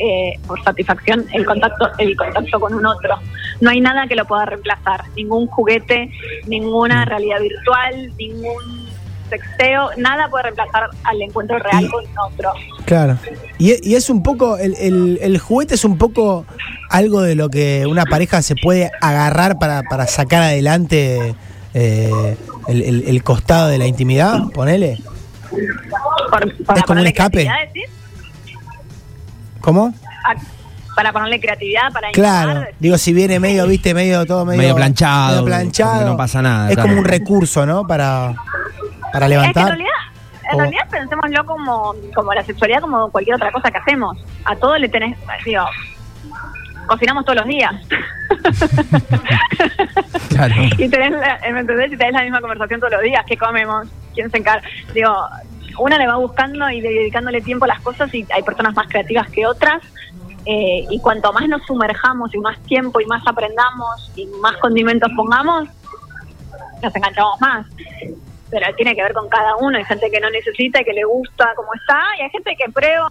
eh, 0.00 0.34
por 0.48 0.60
satisfacción 0.64 1.24
el 1.32 1.46
contacto, 1.46 1.88
el 1.98 2.16
contacto 2.16 2.58
con 2.58 2.74
un 2.74 2.86
otro. 2.86 3.20
No 3.60 3.70
hay 3.70 3.80
nada 3.80 4.08
que 4.08 4.16
lo 4.16 4.24
pueda 4.24 4.46
reemplazar, 4.46 5.04
ningún 5.14 5.46
juguete, 5.46 6.10
ninguna 6.48 7.04
realidad 7.04 7.40
virtual, 7.40 8.12
ningún 8.16 8.77
sexteo, 9.28 9.90
nada 9.96 10.28
puede 10.28 10.44
reemplazar 10.44 10.90
al 11.04 11.22
encuentro 11.22 11.58
real 11.58 11.84
Y- 11.84 11.88
con 11.88 12.04
otro. 12.32 12.52
Claro. 12.84 13.18
Y, 13.58 13.72
e- 13.72 13.80
y 13.82 13.94
es 13.94 14.08
un 14.10 14.22
poco, 14.22 14.56
el, 14.56 14.74
el- 14.78 15.18
el 15.22 15.38
juguete 15.38 15.74
es 15.74 15.84
un 15.84 15.98
poco 15.98 16.44
algo 16.90 17.22
de 17.22 17.34
lo 17.34 17.48
que 17.50 17.86
una 17.86 18.04
pareja 18.04 18.42
se 18.42 18.54
puede 18.56 18.90
agarrar 19.00 19.58
para, 19.58 19.82
para 19.82 20.06
sacar 20.06 20.42
adelante 20.42 21.34
eh, 21.74 22.36
el, 22.68 22.82
el- 22.82 23.04
el 23.06 23.22
costado 23.22 23.68
de 23.68 23.78
la 23.78 23.86
intimidad, 23.86 24.40
ponele. 24.54 24.98
Por- 26.30 26.76
¿Es 26.76 26.82
como 26.84 27.00
un 27.00 27.06
escape? 27.06 27.48
¿Cómo? 29.60 29.92
Ah, 30.26 30.34
Para 30.94 31.12
ponerle 31.12 31.40
creatividad, 31.40 31.92
para 31.92 32.10
Claro, 32.10 32.50
innovar, 32.52 32.70
digo, 32.78 32.98
si 32.98 33.12
viene 33.12 33.38
medio, 33.40 33.66
viste, 33.66 33.92
medio 33.94 34.24
todo 34.26 34.44
medio, 34.44 34.58
Medio 34.62 34.74
planchado, 34.76 35.28
medio 35.28 35.44
planchado, 35.46 35.98
que 36.00 36.04
no 36.06 36.16
pasa 36.16 36.42
nada, 36.42 36.68
Es 36.68 36.74
claro. 36.74 36.88
como 36.88 37.00
un 37.00 37.04
recurso, 37.06 37.66
¿no? 37.66 37.86
Para, 37.86 38.34
para 39.12 39.26
Es 39.26 39.30
que 39.30 39.34
en 39.36 39.40
levantar. 39.40 39.66
realidad, 39.66 39.90
en 40.50 40.54
O- 40.54 40.58
realidad 40.60 40.88
pensémoslo 40.90 41.44
como, 41.46 41.94
como 42.14 42.32
la 42.34 42.42
sexualidad, 42.44 42.80
como 42.80 43.10
cualquier 43.10 43.36
otra 43.36 43.52
cosa 43.52 43.70
que 43.70 43.78
hacemos. 43.78 44.16
A 44.44 44.56
todo 44.56 44.76
le 44.78 44.88
tenés, 44.88 45.16
digo, 45.44 45.64
cocinamos 46.86 47.24
todos 47.24 47.36
los 47.38 47.46
días. 47.46 47.74
Claro. 50.28 50.54
y 50.78 50.88
tenés, 50.88 51.10
¿me 51.52 51.60
entendés? 51.60 51.92
Y 51.92 51.96
tenés 51.96 52.12
la 52.12 52.22
misma 52.22 52.40
conversación 52.40 52.78
todos 52.80 52.92
los 52.92 53.02
días. 53.02 53.24
¿Qué 53.26 53.36
comemos? 53.36 53.88
¿Quién 54.14 54.30
se 54.30 54.38
encarga? 54.38 54.66
Digo, 54.94 55.12
una 55.78 55.98
le 55.98 56.06
va 56.06 56.16
buscando 56.16 56.68
y 56.70 56.80
dedicándole 56.80 57.40
tiempo 57.40 57.64
a 57.64 57.68
las 57.68 57.80
cosas 57.80 58.12
y 58.14 58.24
hay 58.32 58.42
personas 58.42 58.74
más 58.74 58.86
creativas 58.88 59.28
que 59.30 59.46
otras. 59.46 59.82
eh, 60.46 60.86
y 60.90 60.98
cuanto 61.00 61.32
más 61.32 61.46
nos 61.48 61.62
sumerjamos 61.66 62.32
y 62.34 62.38
más 62.38 62.58
tiempo 62.60 63.00
y 63.00 63.06
más 63.06 63.22
aprendamos 63.26 64.10
y 64.16 64.26
más 64.40 64.56
condimentos 64.58 65.10
pongamos, 65.16 65.68
nos 66.82 66.94
enganchamos 66.96 67.40
más. 67.40 67.66
Pero 68.50 68.66
tiene 68.76 68.94
que 68.94 69.02
ver 69.02 69.12
con 69.12 69.28
cada 69.28 69.56
uno. 69.56 69.76
Hay 69.76 69.84
gente 69.84 70.10
que 70.10 70.20
no 70.20 70.30
necesita 70.30 70.80
y 70.80 70.84
que 70.84 70.92
le 70.92 71.04
gusta 71.04 71.52
como 71.54 71.68
está. 71.74 72.02
Y 72.18 72.22
hay 72.22 72.30
gente 72.30 72.56
que 72.56 72.70
prueba 72.72 73.08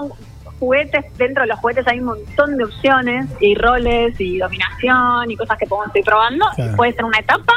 juguetes. 0.59 1.05
Dentro 1.17 1.43
de 1.43 1.47
los 1.49 1.59
juguetes 1.59 1.87
hay 1.87 1.99
un 1.99 2.05
montón 2.05 2.57
de 2.57 2.63
opciones 2.63 3.27
y 3.39 3.53
roles 3.55 4.19
y 4.19 4.39
dominación 4.39 5.29
y 5.29 5.35
cosas 5.37 5.57
que 5.57 5.67
podemos 5.67 5.95
ir 5.95 6.03
probando. 6.03 6.45
Claro. 6.55 6.73
Y 6.73 6.75
puede 6.75 6.93
ser 6.93 7.05
una 7.05 7.19
etapa. 7.19 7.53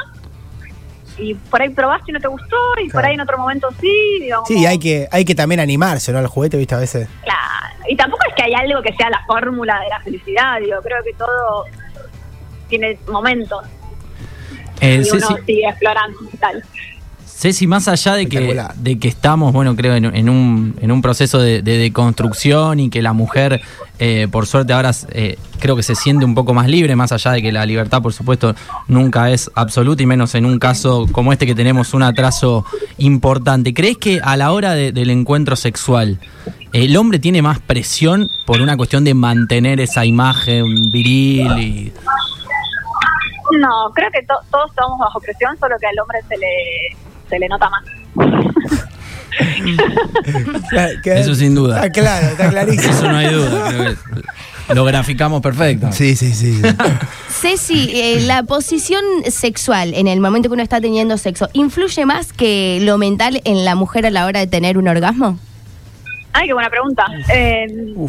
Y 1.19 1.35
por 1.35 1.61
ahí 1.61 1.71
probaste 1.71 2.11
y 2.11 2.15
no 2.15 2.21
te 2.21 2.29
gustó. 2.29 2.57
Y 2.83 2.89
por 2.91 3.05
ahí 3.05 3.15
en 3.15 3.21
otro 3.21 3.39
momento 3.39 3.69
sí. 3.81 4.19
Digo, 4.21 4.43
Sí, 4.47 4.67
hay 4.67 4.79
que, 4.79 5.09
hay 5.11 5.25
que 5.25 5.35
también 5.35 5.61
animarse, 5.61 6.13
¿no? 6.13 6.19
Al 6.19 6.27
juguete, 6.27 6.57
viste, 6.57 6.75
a 6.75 6.79
veces. 6.79 7.09
Claro. 7.23 7.41
y 7.89 7.97
tampoco 7.97 8.23
es 8.29 8.35
que 8.35 8.43
hay 8.43 8.55
algo 8.55 8.83
que 8.83 8.93
sea 8.95 9.09
la 9.11 9.25
fórmula 9.27 9.81
de 9.81 9.89
la 9.89 10.01
felicidad, 10.01 10.61
digo, 10.61 10.81
creo 10.83 11.03
que 11.03 11.13
todo 11.15 11.65
tiene 12.69 12.99
momentos 13.09 13.65
Eh, 14.81 15.03
y 15.05 15.11
uno 15.17 15.27
sigue 15.45 15.69
explorando 15.69 16.19
y 16.33 16.37
tal. 16.37 16.63
Ceci, 17.41 17.67
más 17.67 17.89
allá 17.89 18.17
de 18.17 18.27
que, 18.27 18.39
de 18.77 18.99
que 18.99 19.09
estamos, 19.09 19.55
bueno, 19.55 19.75
creo, 19.75 19.95
en, 19.95 20.05
en 20.15 20.29
un, 20.29 20.77
en 20.83 20.93
un 20.93 21.01
proceso 21.01 21.39
de, 21.39 21.63
de 21.63 21.79
deconstrucción 21.79 22.79
y 22.81 22.91
que 22.91 23.01
la 23.01 23.15
mujer, 23.15 23.63
eh, 23.99 24.29
por 24.31 24.47
suerte, 24.47 24.75
ahora 24.75 24.91
eh, 25.13 25.39
creo 25.59 25.75
que 25.75 25.83
se 25.83 25.95
siente 25.95 26.27
un 26.27 26.35
poco 26.35 26.53
más 26.53 26.69
libre, 26.69 26.95
más 26.97 27.13
allá 27.13 27.31
de 27.33 27.41
que 27.41 27.51
la 27.51 27.65
libertad, 27.65 28.03
por 28.03 28.13
supuesto, 28.13 28.55
nunca 28.89 29.31
es 29.31 29.51
absoluta 29.55 30.03
y 30.03 30.07
menos 30.07 30.35
en 30.35 30.45
un 30.45 30.59
caso 30.59 31.07
como 31.13 31.33
este 31.33 31.47
que 31.47 31.55
tenemos 31.55 31.95
un 31.95 32.03
atraso 32.03 32.67
importante. 32.99 33.73
¿Crees 33.73 33.97
que 33.97 34.21
a 34.23 34.37
la 34.37 34.53
hora 34.53 34.75
de- 34.75 34.93
del 34.93 35.09
encuentro 35.09 35.57
sexual, 35.57 36.19
el 36.75 36.95
hombre 36.99 37.19
tiene 37.21 37.41
más 37.41 37.59
presión 37.59 38.29
por 38.45 38.61
una 38.61 38.77
cuestión 38.77 39.03
de 39.03 39.15
mantener 39.15 39.81
esa 39.81 40.05
imagen 40.05 40.67
viril 40.93 41.59
y... 41.59 41.93
No, 43.59 43.91
creo 43.95 44.11
que 44.13 44.23
to- 44.27 44.45
todos 44.51 44.71
estamos 44.71 44.99
bajo 44.99 45.19
presión, 45.21 45.57
solo 45.59 45.75
que 45.81 45.87
al 45.87 45.99
hombre 45.99 46.19
se 46.29 46.37
le, 46.37 47.10
se 47.31 47.39
le 47.39 47.49
nota 47.49 47.71
más. 47.71 47.85
Eso 51.05 51.35
sin 51.35 51.55
duda. 51.55 51.77
Está 51.77 51.91
claro, 51.91 52.27
está 52.27 52.51
clarísimo. 52.51 52.93
Eso 52.93 53.11
no 53.11 53.17
hay 53.17 53.33
duda, 53.33 53.69
creo 53.69 53.95
que 53.95 54.75
lo 54.75 54.85
graficamos 54.85 55.41
perfecto. 55.41 55.91
Sí, 55.93 56.15
sí, 56.15 56.33
sí. 56.33 56.61
Ceci, 57.29 57.91
eh, 57.95 58.21
la 58.21 58.43
posición 58.45 59.03
sexual 59.29 59.95
en 59.95 60.07
el 60.07 60.21
momento 60.21 60.49
que 60.49 60.55
uno 60.55 60.63
está 60.63 60.81
teniendo 60.81 61.19
sexo, 61.19 61.49
¿influye 61.55 62.07
más 62.07 62.33
que 62.33 62.79
lo 62.83 62.99
mental 62.99 63.41
en 63.45 63.65
la 63.65 63.75
mujer 63.75 64.07
a 64.07 64.11
la 64.11 64.27
hora 64.27 64.41
de 64.41 64.47
tener 64.47 64.79
un 64.79 64.89
orgasmo? 64.89 65.39
Ay, 66.33 66.47
qué 66.47 66.55
buena 66.55 66.71
pregunta. 66.71 67.05
Eh, 67.35 67.67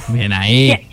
Bien 0.09 0.33
ahí. 0.33 0.87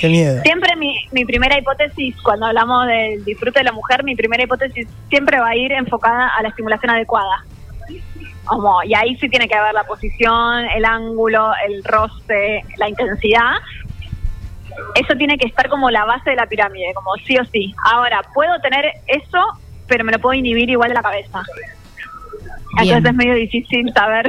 Qué 0.00 0.08
miedo. 0.08 0.42
siempre 0.42 0.76
mi, 0.76 0.94
mi 1.12 1.24
primera 1.24 1.58
hipótesis, 1.58 2.14
cuando 2.22 2.46
hablamos 2.46 2.86
del 2.86 3.24
disfrute 3.24 3.60
de 3.60 3.64
la 3.64 3.72
mujer, 3.72 4.04
mi 4.04 4.14
primera 4.14 4.42
hipótesis 4.42 4.86
siempre 5.08 5.40
va 5.40 5.48
a 5.48 5.56
ir 5.56 5.72
enfocada 5.72 6.28
a 6.28 6.42
la 6.42 6.48
estimulación 6.48 6.90
adecuada. 6.90 7.44
Como, 8.44 8.82
y 8.82 8.94
ahí 8.94 9.16
sí 9.16 9.28
tiene 9.28 9.48
que 9.48 9.54
haber 9.54 9.74
la 9.74 9.84
posición, 9.84 10.64
el 10.74 10.84
ángulo, 10.84 11.52
el 11.68 11.84
roce, 11.84 12.64
la 12.78 12.88
intensidad. 12.88 13.52
Eso 14.94 15.14
tiene 15.16 15.36
que 15.38 15.46
estar 15.46 15.68
como 15.68 15.90
la 15.90 16.04
base 16.04 16.30
de 16.30 16.36
la 16.36 16.46
pirámide, 16.46 16.92
como 16.94 17.14
sí 17.26 17.36
o 17.36 17.44
sí. 17.44 17.74
Ahora, 17.84 18.22
puedo 18.34 18.58
tener 18.60 18.86
eso, 19.06 19.44
pero 19.86 20.04
me 20.04 20.12
lo 20.12 20.18
puedo 20.18 20.34
inhibir 20.34 20.70
igual 20.70 20.88
de 20.88 20.94
la 20.94 21.02
cabeza. 21.02 21.42
Bien. 22.82 22.96
Entonces 22.96 23.10
es 23.10 23.16
medio 23.16 23.34
difícil 23.34 23.92
saber. 23.92 24.28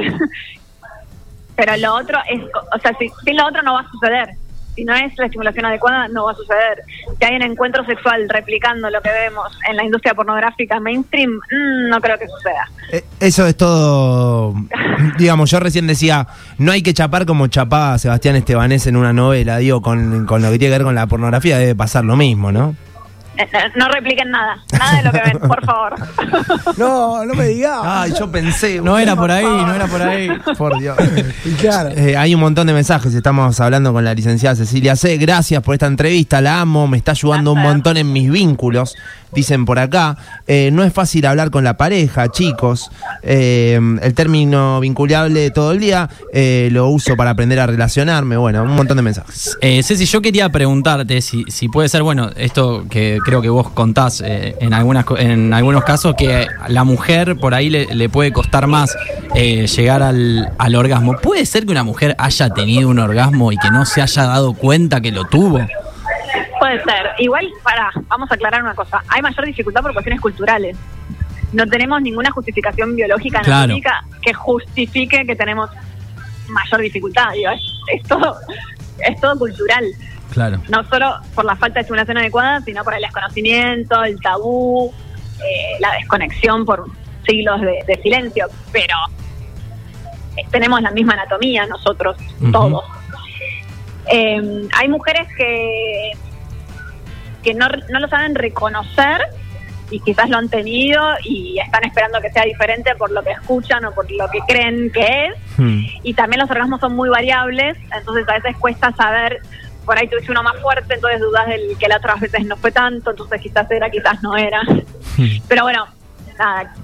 Pero 1.56 1.76
lo 1.76 1.94
otro 1.94 2.18
es, 2.30 2.40
o 2.42 2.78
sea, 2.80 2.96
si, 2.98 3.10
sin 3.24 3.36
lo 3.36 3.46
otro 3.46 3.62
no 3.62 3.74
va 3.74 3.80
a 3.80 3.90
suceder. 3.90 4.30
Si 4.74 4.84
no 4.84 4.94
es 4.94 5.12
la 5.18 5.26
estimulación 5.26 5.66
adecuada, 5.66 6.08
no 6.08 6.24
va 6.24 6.32
a 6.32 6.34
suceder. 6.34 6.82
Si 7.18 7.24
hay 7.26 7.36
un 7.36 7.42
encuentro 7.42 7.84
sexual 7.84 8.26
replicando 8.30 8.88
lo 8.88 9.02
que 9.02 9.10
vemos 9.10 9.46
en 9.68 9.76
la 9.76 9.84
industria 9.84 10.14
pornográfica 10.14 10.80
mainstream, 10.80 11.30
mm, 11.30 11.90
no 11.90 12.00
creo 12.00 12.18
que 12.18 12.26
suceda. 12.26 12.70
Eh, 12.90 13.04
Eso 13.20 13.46
es 13.46 13.54
todo. 13.54 14.54
Digamos, 15.18 15.50
yo 15.50 15.60
recién 15.60 15.86
decía, 15.86 16.26
no 16.56 16.72
hay 16.72 16.82
que 16.82 16.94
chapar 16.94 17.26
como 17.26 17.48
chapaba 17.48 17.98
Sebastián 17.98 18.36
Estebanés 18.36 18.86
en 18.86 18.96
una 18.96 19.12
novela. 19.12 19.58
Digo, 19.58 19.82
con, 19.82 20.24
con 20.24 20.40
lo 20.40 20.50
que 20.50 20.58
tiene 20.58 20.72
que 20.72 20.78
ver 20.78 20.86
con 20.86 20.94
la 20.94 21.06
pornografía 21.06 21.58
debe 21.58 21.74
pasar 21.74 22.04
lo 22.04 22.16
mismo, 22.16 22.50
¿no? 22.50 22.74
Eh, 23.36 23.48
eh, 23.50 23.72
No 23.76 23.88
repliquen 23.88 24.30
nada, 24.30 24.62
nada 24.78 24.96
de 24.98 25.02
lo 25.04 25.12
que 25.12 25.20
ven, 25.20 25.38
por 25.48 25.64
favor. 25.64 25.94
No, 26.76 27.24
no 27.24 27.34
me 27.34 27.46
digas. 27.46 27.80
Ay, 27.82 28.12
yo 28.18 28.30
pensé. 28.30 28.80
No 28.80 28.98
era 28.98 29.14
por 29.16 29.30
ahí, 29.30 29.44
no 29.44 29.74
era 29.74 29.86
por 29.86 30.02
ahí. 30.02 30.28
Por 30.58 30.78
Dios. 30.78 30.96
Claro. 31.60 31.90
Eh, 31.90 32.16
hay 32.16 32.34
un 32.34 32.40
montón 32.40 32.66
de 32.66 32.72
mensajes. 32.72 33.14
Estamos 33.14 33.58
hablando 33.60 33.92
con 33.92 34.04
la 34.04 34.14
licenciada 34.14 34.54
Cecilia 34.56 34.96
C. 34.96 35.16
Gracias 35.16 35.62
por 35.62 35.74
esta 35.74 35.86
entrevista. 35.86 36.40
La 36.40 36.60
amo. 36.60 36.86
Me 36.88 36.96
está 36.96 37.12
ayudando 37.12 37.52
un 37.52 37.60
montón 37.60 37.96
en 37.96 38.12
mis 38.12 38.30
vínculos. 38.30 38.96
Dicen 39.32 39.64
por 39.64 39.78
acá. 39.78 40.16
Eh, 40.46 40.70
no 40.72 40.84
es 40.84 40.92
fácil 40.92 41.24
hablar 41.26 41.50
con 41.50 41.64
la 41.64 41.76
pareja, 41.76 42.28
chicos. 42.28 42.90
Eh, 43.22 43.80
el 44.02 44.14
término 44.14 44.78
vinculable 44.80 45.50
todo 45.50 45.72
el 45.72 45.80
día 45.80 46.10
eh, 46.32 46.68
lo 46.70 46.88
uso 46.88 47.16
para 47.16 47.30
aprender 47.30 47.58
a 47.58 47.66
relacionarme. 47.66 48.36
Bueno, 48.36 48.62
un 48.62 48.76
montón 48.76 48.98
de 48.98 49.02
mensajes. 49.02 49.56
Eh, 49.62 49.82
Ceci, 49.82 50.04
yo 50.04 50.20
quería 50.20 50.50
preguntarte 50.50 51.22
si, 51.22 51.44
si 51.48 51.68
puede 51.68 51.88
ser, 51.88 52.02
bueno, 52.02 52.30
esto 52.36 52.84
que 52.90 53.18
creo 53.24 53.40
que 53.40 53.48
vos 53.48 53.70
contás 53.70 54.22
eh, 54.24 54.54
en, 54.60 54.74
algunas, 54.74 55.06
en 55.18 55.54
algunos 55.54 55.84
casos, 55.84 56.14
que 56.16 56.46
la 56.68 56.84
mujer 56.84 57.36
por 57.36 57.54
ahí 57.54 57.70
le, 57.70 57.94
le 57.94 58.08
puede 58.08 58.32
costar 58.32 58.66
más 58.66 58.94
llegar 59.34 60.02
al, 60.02 60.52
al 60.58 60.74
orgasmo. 60.74 61.16
¿Puede 61.16 61.46
ser 61.46 61.64
que 61.64 61.72
una 61.72 61.84
mujer 61.84 62.14
haya 62.18 62.50
tenido 62.50 62.90
un 62.90 62.98
orgasmo 62.98 63.50
y 63.50 63.56
que 63.56 63.70
no 63.70 63.86
se 63.86 64.02
haya 64.02 64.24
dado 64.24 64.52
cuenta 64.52 65.00
que 65.00 65.10
lo 65.10 65.24
tuvo? 65.24 65.60
Puede 66.72 66.84
ser. 66.84 67.10
Igual, 67.18 67.48
para, 67.62 67.90
vamos 68.08 68.30
a 68.30 68.34
aclarar 68.34 68.62
una 68.62 68.74
cosa. 68.74 69.02
Hay 69.08 69.22
mayor 69.22 69.44
dificultad 69.46 69.82
por 69.82 69.92
cuestiones 69.92 70.20
culturales. 70.20 70.76
No 71.52 71.66
tenemos 71.66 72.00
ninguna 72.00 72.30
justificación 72.30 72.96
biológica 72.96 73.40
Claro. 73.40 73.74
que 74.22 74.32
justifique 74.32 75.26
que 75.26 75.36
tenemos 75.36 75.68
mayor 76.48 76.80
dificultad. 76.80 77.32
Digo, 77.32 77.50
es, 77.50 77.60
es 77.94 78.02
todo, 78.08 78.36
es 78.98 79.20
todo 79.20 79.38
cultural. 79.38 79.84
Claro. 80.32 80.62
No 80.70 80.82
solo 80.88 81.16
por 81.34 81.44
la 81.44 81.56
falta 81.56 81.74
de 81.74 81.80
estimulación 81.82 82.16
adecuada, 82.16 82.60
sino 82.62 82.82
por 82.84 82.94
el 82.94 83.02
desconocimiento, 83.02 84.02
el 84.02 84.18
tabú, 84.20 84.90
eh, 85.40 85.76
la 85.80 85.92
desconexión 85.92 86.64
por 86.64 86.86
siglos 87.26 87.60
de, 87.60 87.84
de 87.86 88.00
silencio. 88.02 88.46
Pero 88.72 88.94
eh, 90.38 90.44
tenemos 90.50 90.80
la 90.80 90.90
misma 90.90 91.12
anatomía 91.14 91.66
nosotros, 91.66 92.16
todos. 92.50 92.82
Eh, 94.10 94.68
hay 94.74 94.88
mujeres 94.88 95.28
que, 95.36 96.12
que 97.42 97.54
no, 97.54 97.68
no 97.90 98.00
lo 98.00 98.08
saben 98.08 98.34
reconocer 98.34 99.20
y 99.90 100.00
quizás 100.00 100.30
lo 100.30 100.38
han 100.38 100.48
tenido 100.48 101.02
y 101.22 101.58
están 101.58 101.84
esperando 101.84 102.20
que 102.20 102.30
sea 102.30 102.44
diferente 102.44 102.94
por 102.96 103.10
lo 103.10 103.22
que 103.22 103.32
escuchan 103.32 103.84
o 103.84 103.92
por 103.92 104.10
lo 104.10 104.28
que 104.30 104.40
creen 104.48 104.90
que 104.90 105.26
es. 105.26 105.58
Hmm. 105.58 105.80
Y 106.02 106.14
también 106.14 106.40
los 106.40 106.50
orgasmos 106.50 106.80
son 106.80 106.96
muy 106.96 107.10
variables, 107.10 107.76
entonces 107.94 108.26
a 108.28 108.34
veces 108.34 108.56
cuesta 108.58 108.92
saber, 108.92 109.40
por 109.84 109.98
ahí 109.98 110.08
tuviste 110.08 110.30
uno 110.30 110.42
más 110.42 110.58
fuerte, 110.60 110.94
entonces 110.94 111.20
dudas 111.20 111.46
del 111.46 111.76
que 111.78 111.88
la 111.88 111.98
otras 111.98 112.20
veces 112.20 112.46
no 112.46 112.56
fue 112.56 112.72
tanto, 112.72 113.10
entonces 113.10 113.40
quizás 113.40 113.70
era, 113.70 113.90
quizás 113.90 114.22
no 114.22 114.36
era. 114.36 114.62
Pero 115.48 115.64
bueno, 115.64 115.86
nada, 116.38 116.74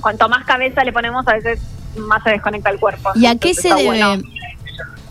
cuanto 0.00 0.28
más 0.28 0.44
cabeza 0.44 0.82
le 0.82 0.92
ponemos, 0.92 1.28
a 1.28 1.34
veces 1.34 1.60
más 1.98 2.22
se 2.22 2.30
desconecta 2.30 2.70
el 2.70 2.78
cuerpo. 2.80 3.10
¿Y 3.14 3.26
a 3.26 3.36
qué 3.36 3.54
se 3.54 3.68
debe? 3.68 3.84
bueno. 3.84 4.22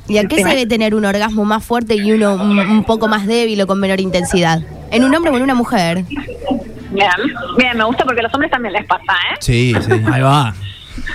¿Y 0.08 0.18
a 0.20 0.26
qué 0.26 0.38
se 0.44 0.48
debe 0.50 0.66
tener 0.68 0.94
un 0.96 1.06
orgasmo 1.06 1.46
más 1.46 1.64
fuerte 1.64 1.96
y 1.96 2.12
uno 2.12 2.36
un, 2.36 2.60
un 2.60 2.84
poco 2.84 3.08
más 3.08 3.26
débil 3.26 3.60
o 3.62 3.68
con 3.68 3.80
menor 3.80 4.00
intensidad? 4.00 4.60
¿En 4.92 5.04
un 5.04 5.14
hombre 5.16 5.32
o 5.32 5.38
en 5.38 5.44
una 5.44 5.56
mujer? 5.56 6.04
Bien, 6.92 7.10
bien, 7.58 7.78
me 7.78 7.84
gusta 7.84 8.06
porque 8.06 8.20
a 8.20 8.24
los 8.24 8.34
hombres 8.34 8.52
también 8.52 8.74
les 8.74 8.86
pasa, 8.86 9.14
¿eh? 9.32 9.36
Sí, 9.40 9.74
sí. 9.82 9.92
Ahí 10.12 10.22
va. 10.22 10.54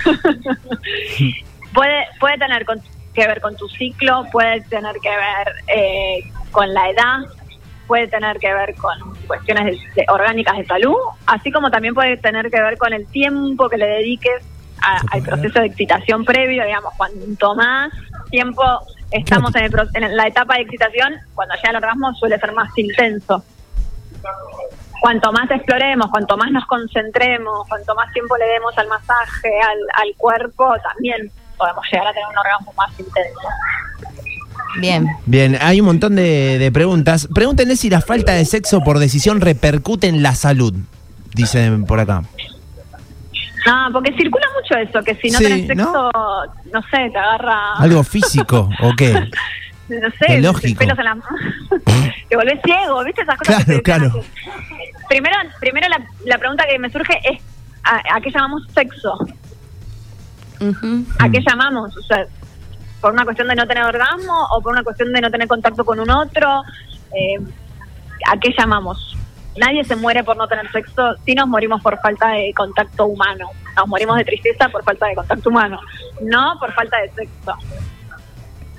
puede 1.73 2.05
puede 2.19 2.37
tener 2.37 2.65
con- 2.65 2.81
que 3.13 3.27
ver 3.27 3.41
con 3.41 3.55
tu 3.57 3.67
ciclo, 3.69 4.25
puede 4.31 4.61
tener 4.61 4.95
que 5.01 5.09
ver 5.09 5.55
eh, 5.75 6.23
con 6.51 6.73
la 6.73 6.89
edad, 6.89 7.19
puede 7.87 8.07
tener 8.07 8.37
que 8.37 8.53
ver 8.53 8.73
con 8.75 8.93
cuestiones 9.27 9.65
de- 9.65 9.71
de- 10.01 10.05
orgánicas 10.09 10.57
de 10.57 10.65
salud, 10.65 10.95
así 11.25 11.51
como 11.51 11.69
también 11.71 11.93
puede 11.93 12.17
tener 12.17 12.49
que 12.49 12.61
ver 12.61 12.77
con 12.77 12.93
el 12.93 13.05
tiempo 13.07 13.67
que 13.69 13.77
le 13.77 13.85
dediques 13.87 14.43
a- 14.81 15.01
al 15.11 15.21
proceso 15.23 15.59
de 15.59 15.67
excitación 15.67 16.23
previo, 16.25 16.63
digamos, 16.65 16.93
cuanto 16.97 17.53
más 17.55 17.91
tiempo 18.31 18.63
estamos 19.11 19.53
en, 19.55 19.65
el 19.65 19.71
pro- 19.71 19.87
en 19.93 20.15
la 20.17 20.27
etapa 20.27 20.55
de 20.55 20.61
excitación, 20.61 21.13
cuando 21.35 21.53
llega 21.55 21.69
el 21.69 21.75
orgasmo 21.75 22.13
suele 22.15 22.39
ser 22.39 22.51
más 22.53 22.75
intenso. 22.77 23.43
Cuanto 25.01 25.31
más 25.31 25.49
exploremos, 25.51 26.09
cuanto 26.09 26.37
más 26.37 26.51
nos 26.51 26.65
concentremos, 26.65 27.67
cuanto 27.67 27.93
más 27.95 28.11
tiempo 28.13 28.37
le 28.37 28.45
demos 28.45 28.77
al 28.77 28.87
masaje, 28.87 29.49
al, 29.61 30.05
al 30.07 30.15
cuerpo, 30.15 30.73
también 30.83 31.31
podemos 31.57 31.83
llegar 31.91 32.07
a 32.07 32.13
tener 32.13 32.27
un 32.29 32.37
orgasmo 32.37 32.73
más 32.77 32.91
intenso. 32.99 33.39
Bien. 34.79 35.07
Bien, 35.25 35.57
hay 35.59 35.81
un 35.81 35.87
montón 35.87 36.15
de, 36.15 36.57
de 36.59 36.71
preguntas. 36.71 37.27
Pregúntenle 37.33 37.75
si 37.75 37.89
la 37.89 37.99
falta 37.99 38.31
de 38.33 38.45
sexo 38.45 38.81
por 38.81 38.99
decisión 38.99 39.41
repercute 39.41 40.07
en 40.07 40.23
la 40.23 40.33
salud. 40.35 40.73
Dicen 41.33 41.85
por 41.85 41.99
acá. 41.99 42.23
No, 43.65 43.89
porque 43.93 44.11
circula 44.17 44.45
mucho 44.59 44.75
eso, 44.79 45.03
que 45.03 45.15
si 45.15 45.29
no 45.29 45.37
Sí, 45.37 45.43
tenés 45.45 45.67
sexo, 45.67 45.83
¿no? 45.83 46.11
¿no? 46.73 46.81
sé, 46.89 47.09
te 47.11 47.17
agarra, 47.19 47.73
¿Algo 47.77 48.03
físico 48.03 48.69
o 48.81 48.93
qué? 48.95 49.13
no 49.89 50.09
sé, 50.19 50.25
Qué 50.27 50.41
lógico. 50.41 50.79
pelos 50.79 50.97
en 50.97 51.05
la 51.05 51.15
te 52.29 52.35
volvés 52.35 52.59
ciego, 52.63 53.03
¿viste 53.03 53.21
esas 53.21 53.37
cosas? 53.37 53.55
Claro, 53.55 53.65
que 53.65 53.73
te- 53.75 53.81
claro. 53.83 54.11
Primero, 55.09 55.35
primero 55.59 55.87
la, 55.89 55.99
la 56.25 56.37
pregunta 56.37 56.65
que 56.69 56.79
me 56.79 56.89
surge 56.89 57.13
es, 57.29 57.41
¿a, 57.83 58.15
a 58.15 58.21
qué 58.21 58.31
llamamos 58.31 58.63
sexo? 58.73 59.13
¿A 59.19 60.63
Mm. 60.63 61.31
qué 61.31 61.39
llamamos? 61.45 61.95
O 61.97 62.01
sea, 62.03 62.25
¿por 63.01 63.11
una 63.13 63.23
cuestión 63.25 63.47
de 63.47 63.55
no 63.55 63.65
tener 63.67 63.83
orgasmo 63.83 64.33
o 64.55 64.61
por 64.61 64.71
una 64.73 64.83
cuestión 64.83 65.11
de 65.11 65.19
no 65.21 65.31
tener 65.31 65.47
contacto 65.47 65.83
con 65.83 65.99
un 65.99 66.09
otro? 66.09 66.63
Eh, 67.15 67.39
¿A 68.31 68.37
qué 68.39 68.53
llamamos? 68.57 69.10
Nadie 69.57 69.83
se 69.83 69.95
muere 69.95 70.23
por 70.23 70.37
no 70.37 70.47
tener 70.47 70.71
sexo, 70.71 71.15
si 71.25 71.33
nos 71.35 71.47
morimos 71.47 71.81
por 71.81 71.99
falta 71.99 72.29
de 72.29 72.53
contacto 72.55 73.05
humano. 73.05 73.49
Nos 73.75 73.87
morimos 73.87 74.17
de 74.17 74.23
tristeza 74.25 74.69
por 74.69 74.83
falta 74.83 75.07
de 75.07 75.15
contacto 75.15 75.49
humano, 75.49 75.79
no 76.21 76.55
por 76.59 76.71
falta 76.73 76.97
de 77.01 77.09
sexo. 77.11 77.53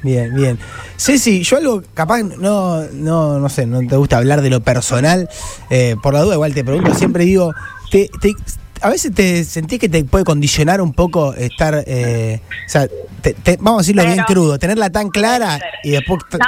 Bien, 0.02 0.34
bien. 0.34 0.58
Ceci, 0.96 1.42
yo 1.44 1.58
algo 1.58 1.82
capaz 1.94 2.22
no, 2.22 2.82
no, 2.92 3.38
no 3.38 3.48
sé, 3.48 3.66
no 3.66 3.86
te 3.86 3.96
gusta 3.96 4.16
hablar 4.18 4.40
de 4.42 4.50
lo 4.50 4.60
personal. 4.60 5.28
eh, 5.70 5.94
por 6.02 6.14
la 6.14 6.22
duda, 6.22 6.34
igual 6.34 6.54
te 6.54 6.64
pregunto, 6.64 6.92
siempre 6.94 7.24
digo, 7.24 7.52
te, 7.90 8.10
te- 8.20 8.34
a 8.82 8.88
veces 8.90 9.14
te 9.14 9.44
sentís 9.44 9.78
que 9.78 9.88
te 9.88 10.04
puede 10.04 10.24
condicionar 10.24 10.80
un 10.80 10.92
poco 10.92 11.34
estar, 11.34 11.82
eh, 11.86 12.40
o 12.66 12.68
sea, 12.68 12.86
te- 13.20 13.34
te- 13.34 13.56
vamos 13.60 13.80
a 13.80 13.82
decirlo 13.82 14.04
bien 14.04 14.18
crudo, 14.24 14.58
tenerla 14.58 14.90
tan 14.90 15.08
clara 15.10 15.58
y 15.82 15.92
después... 15.92 16.20
No, 16.32 16.46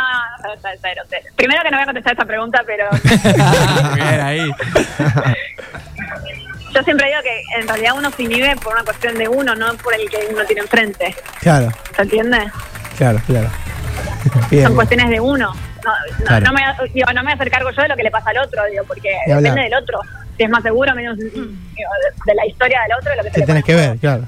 cero, 0.80 1.02
cero. 1.08 1.22
Primero 1.36 1.62
que 1.62 1.70
no 1.70 1.76
voy 1.76 1.82
a 1.82 1.86
contestar 1.86 2.12
esta 2.12 2.24
pregunta, 2.24 2.62
pero 2.66 2.86
Bien 3.94 4.20
ahí. 4.20 4.50
yo 6.74 6.82
siempre 6.82 7.06
digo 7.06 7.20
que 7.22 7.42
en 7.60 7.68
realidad 7.68 7.94
uno 7.96 8.10
se 8.10 8.22
inhibe 8.24 8.56
por 8.56 8.72
una 8.74 8.82
cuestión 8.84 9.16
de 9.16 9.28
uno, 9.28 9.54
no 9.54 9.74
por 9.76 9.94
el 9.94 10.08
que 10.10 10.18
uno 10.32 10.44
tiene 10.44 10.62
enfrente. 10.62 11.14
Claro, 11.40 11.70
¿Se 11.94 12.02
entiende? 12.02 12.38
claro, 12.96 13.20
claro. 13.26 13.48
Bien, 14.50 14.64
Son 14.66 14.74
cuestiones 14.74 15.10
de 15.10 15.20
uno. 15.20 15.54
No, 15.84 15.90
no, 16.20 16.24
Claro. 16.26 16.46
no 16.46 16.52
me, 16.54 16.62
digo, 16.94 17.06
no 17.12 17.20
me 17.22 17.22
voy 17.24 17.32
a 17.32 17.34
hacer 17.34 17.50
cargo 17.50 17.70
yo 17.70 17.82
de 17.82 17.88
lo 17.88 17.96
que 17.96 18.02
le 18.04 18.10
pasa 18.10 18.30
al 18.30 18.38
otro, 18.38 18.62
digo, 18.70 18.84
porque 18.88 19.10
depende 19.26 19.62
del 19.62 19.74
otro. 19.74 20.00
Si 20.36 20.42
es 20.42 20.50
más 20.50 20.62
seguro, 20.62 20.94
menos 20.94 21.16
digo, 21.18 21.30
de, 21.34 22.34
la 22.34 22.46
historia 22.46 22.80
del 22.82 22.98
otro, 22.98 23.10
de 23.10 23.16
lo 23.18 23.22
que 23.24 23.30
Te 23.30 23.42
tenés 23.42 23.64
que 23.64 23.74
ver, 23.74 23.98
claro. 23.98 24.24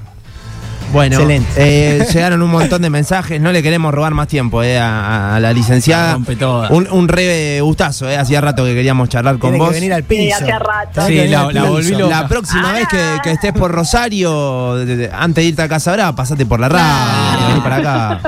Bueno, 0.93 1.17
Excelente. 1.17 1.51
eh, 1.57 2.05
llegaron 2.13 2.41
un 2.41 2.49
montón 2.49 2.81
de 2.81 2.89
mensajes. 2.89 3.41
No 3.41 3.51
le 3.51 3.61
queremos 3.61 3.93
robar 3.93 4.13
más 4.13 4.29
tiempo 4.29 4.63
eh, 4.63 4.79
a, 4.79 5.35
a 5.35 5.39
la 5.41 5.51
licenciada. 5.51 6.07
La 6.07 6.13
rompe 6.13 6.37
toda. 6.37 6.69
Un, 6.69 6.87
un 6.89 7.09
re 7.09 7.59
gustazo. 7.59 8.09
Eh. 8.09 8.15
Hacía 8.15 8.39
rato 8.39 8.63
que 8.63 8.73
queríamos 8.73 9.09
charlar 9.09 9.37
con 9.37 9.49
Tiene 9.51 9.57
vos. 9.57 9.67
que 9.67 9.73
venir 9.81 9.93
al 9.93 10.03
Sí, 10.03 10.07
piso. 10.07 10.37
hacía 10.37 10.59
rato. 10.59 11.05
Sí, 11.05 11.27
la- 11.27 11.41
al 11.41 11.53
la 11.53 11.61
piso. 11.61 11.73
volví 11.73 11.91
loca. 11.91 12.21
La 12.21 12.27
próxima 12.29 12.69
Ah. 12.69 12.73
vez 12.73 12.87
que, 12.87 13.17
que 13.21 13.31
estés 13.33 13.51
por 13.51 13.69
Rosario, 13.69 14.75
de- 14.75 14.95
de- 14.95 15.09
antes 15.11 15.43
de 15.43 15.49
irte 15.49 15.61
a 15.61 15.67
Casa 15.67 15.91
Brava, 15.91 16.15
pasate 16.15 16.45
por 16.45 16.61
la 16.61 16.69
radio, 16.69 17.47
vení 17.49 17.59
para 17.59 17.75
acá. 17.75 18.21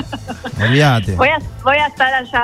Olvídate. 0.61 1.13
Voy 1.13 1.29
a, 1.29 1.37
voy 1.63 1.77
a 1.77 1.87
estar 1.87 2.13
allá 2.13 2.43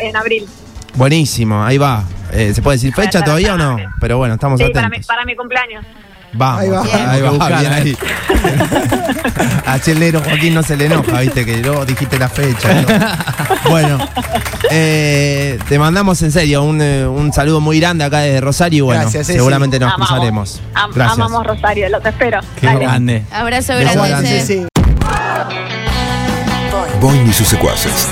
en 0.00 0.14
abril. 0.16 0.46
Buenísimo, 0.94 1.64
ahí 1.64 1.76
va. 1.76 2.04
Eh, 2.32 2.52
¿Se 2.54 2.62
puede 2.62 2.76
decir 2.76 2.94
fecha 2.94 3.22
todavía 3.22 3.54
o 3.54 3.58
no? 3.58 3.76
Pero 4.00 4.18
bueno, 4.18 4.34
estamos 4.34 4.58
Sí, 4.60 4.66
para 4.72 4.82
mi, 4.88 4.94
atentos. 4.96 5.06
para 5.06 5.24
mi 5.24 5.34
cumpleaños. 5.36 5.84
Vamos, 6.32 6.60
Ahí 6.60 6.68
va. 6.68 6.82
ahí 7.12 7.20
va, 7.22 7.30
buscar, 7.30 7.58
bien 7.60 7.72
eh. 7.72 7.76
ahí. 7.76 7.98
A 9.66 9.80
Chelero 9.80 10.20
Joaquín 10.22 10.54
no 10.54 10.62
se 10.62 10.76
le 10.76 10.86
enoja, 10.86 11.20
viste, 11.20 11.44
que 11.44 11.56
luego 11.58 11.84
dijiste 11.84 12.18
la 12.20 12.28
fecha. 12.28 12.72
¿no? 12.82 12.88
Bueno, 13.70 13.98
eh, 14.70 15.58
te 15.68 15.78
mandamos 15.78 16.22
en 16.22 16.30
serio 16.32 16.62
un, 16.62 16.80
eh, 16.80 17.04
un 17.06 17.32
saludo 17.32 17.60
muy 17.60 17.78
grande 17.80 18.04
acá 18.04 18.18
desde 18.20 18.40
Rosario 18.40 18.78
y 18.78 18.80
bueno, 18.82 19.02
Gracias, 19.02 19.26
seguramente 19.26 19.78
nos 19.80 19.88
Amamos. 19.92 20.08
cruzaremos. 20.08 20.60
Am- 20.74 20.90
Gracias. 20.94 21.18
Amamos 21.18 21.46
Rosario, 21.46 21.88
los 21.88 22.04
espero. 22.04 22.40
Qué 22.60 22.66
Dale. 22.66 22.78
grande. 22.80 23.24
Abrazo 23.32 23.74
grande. 23.76 24.40
Sí. 24.46 24.66
Boing 27.00 27.28
y 27.28 27.32
sus 27.32 27.48
secuaces. 27.48 28.08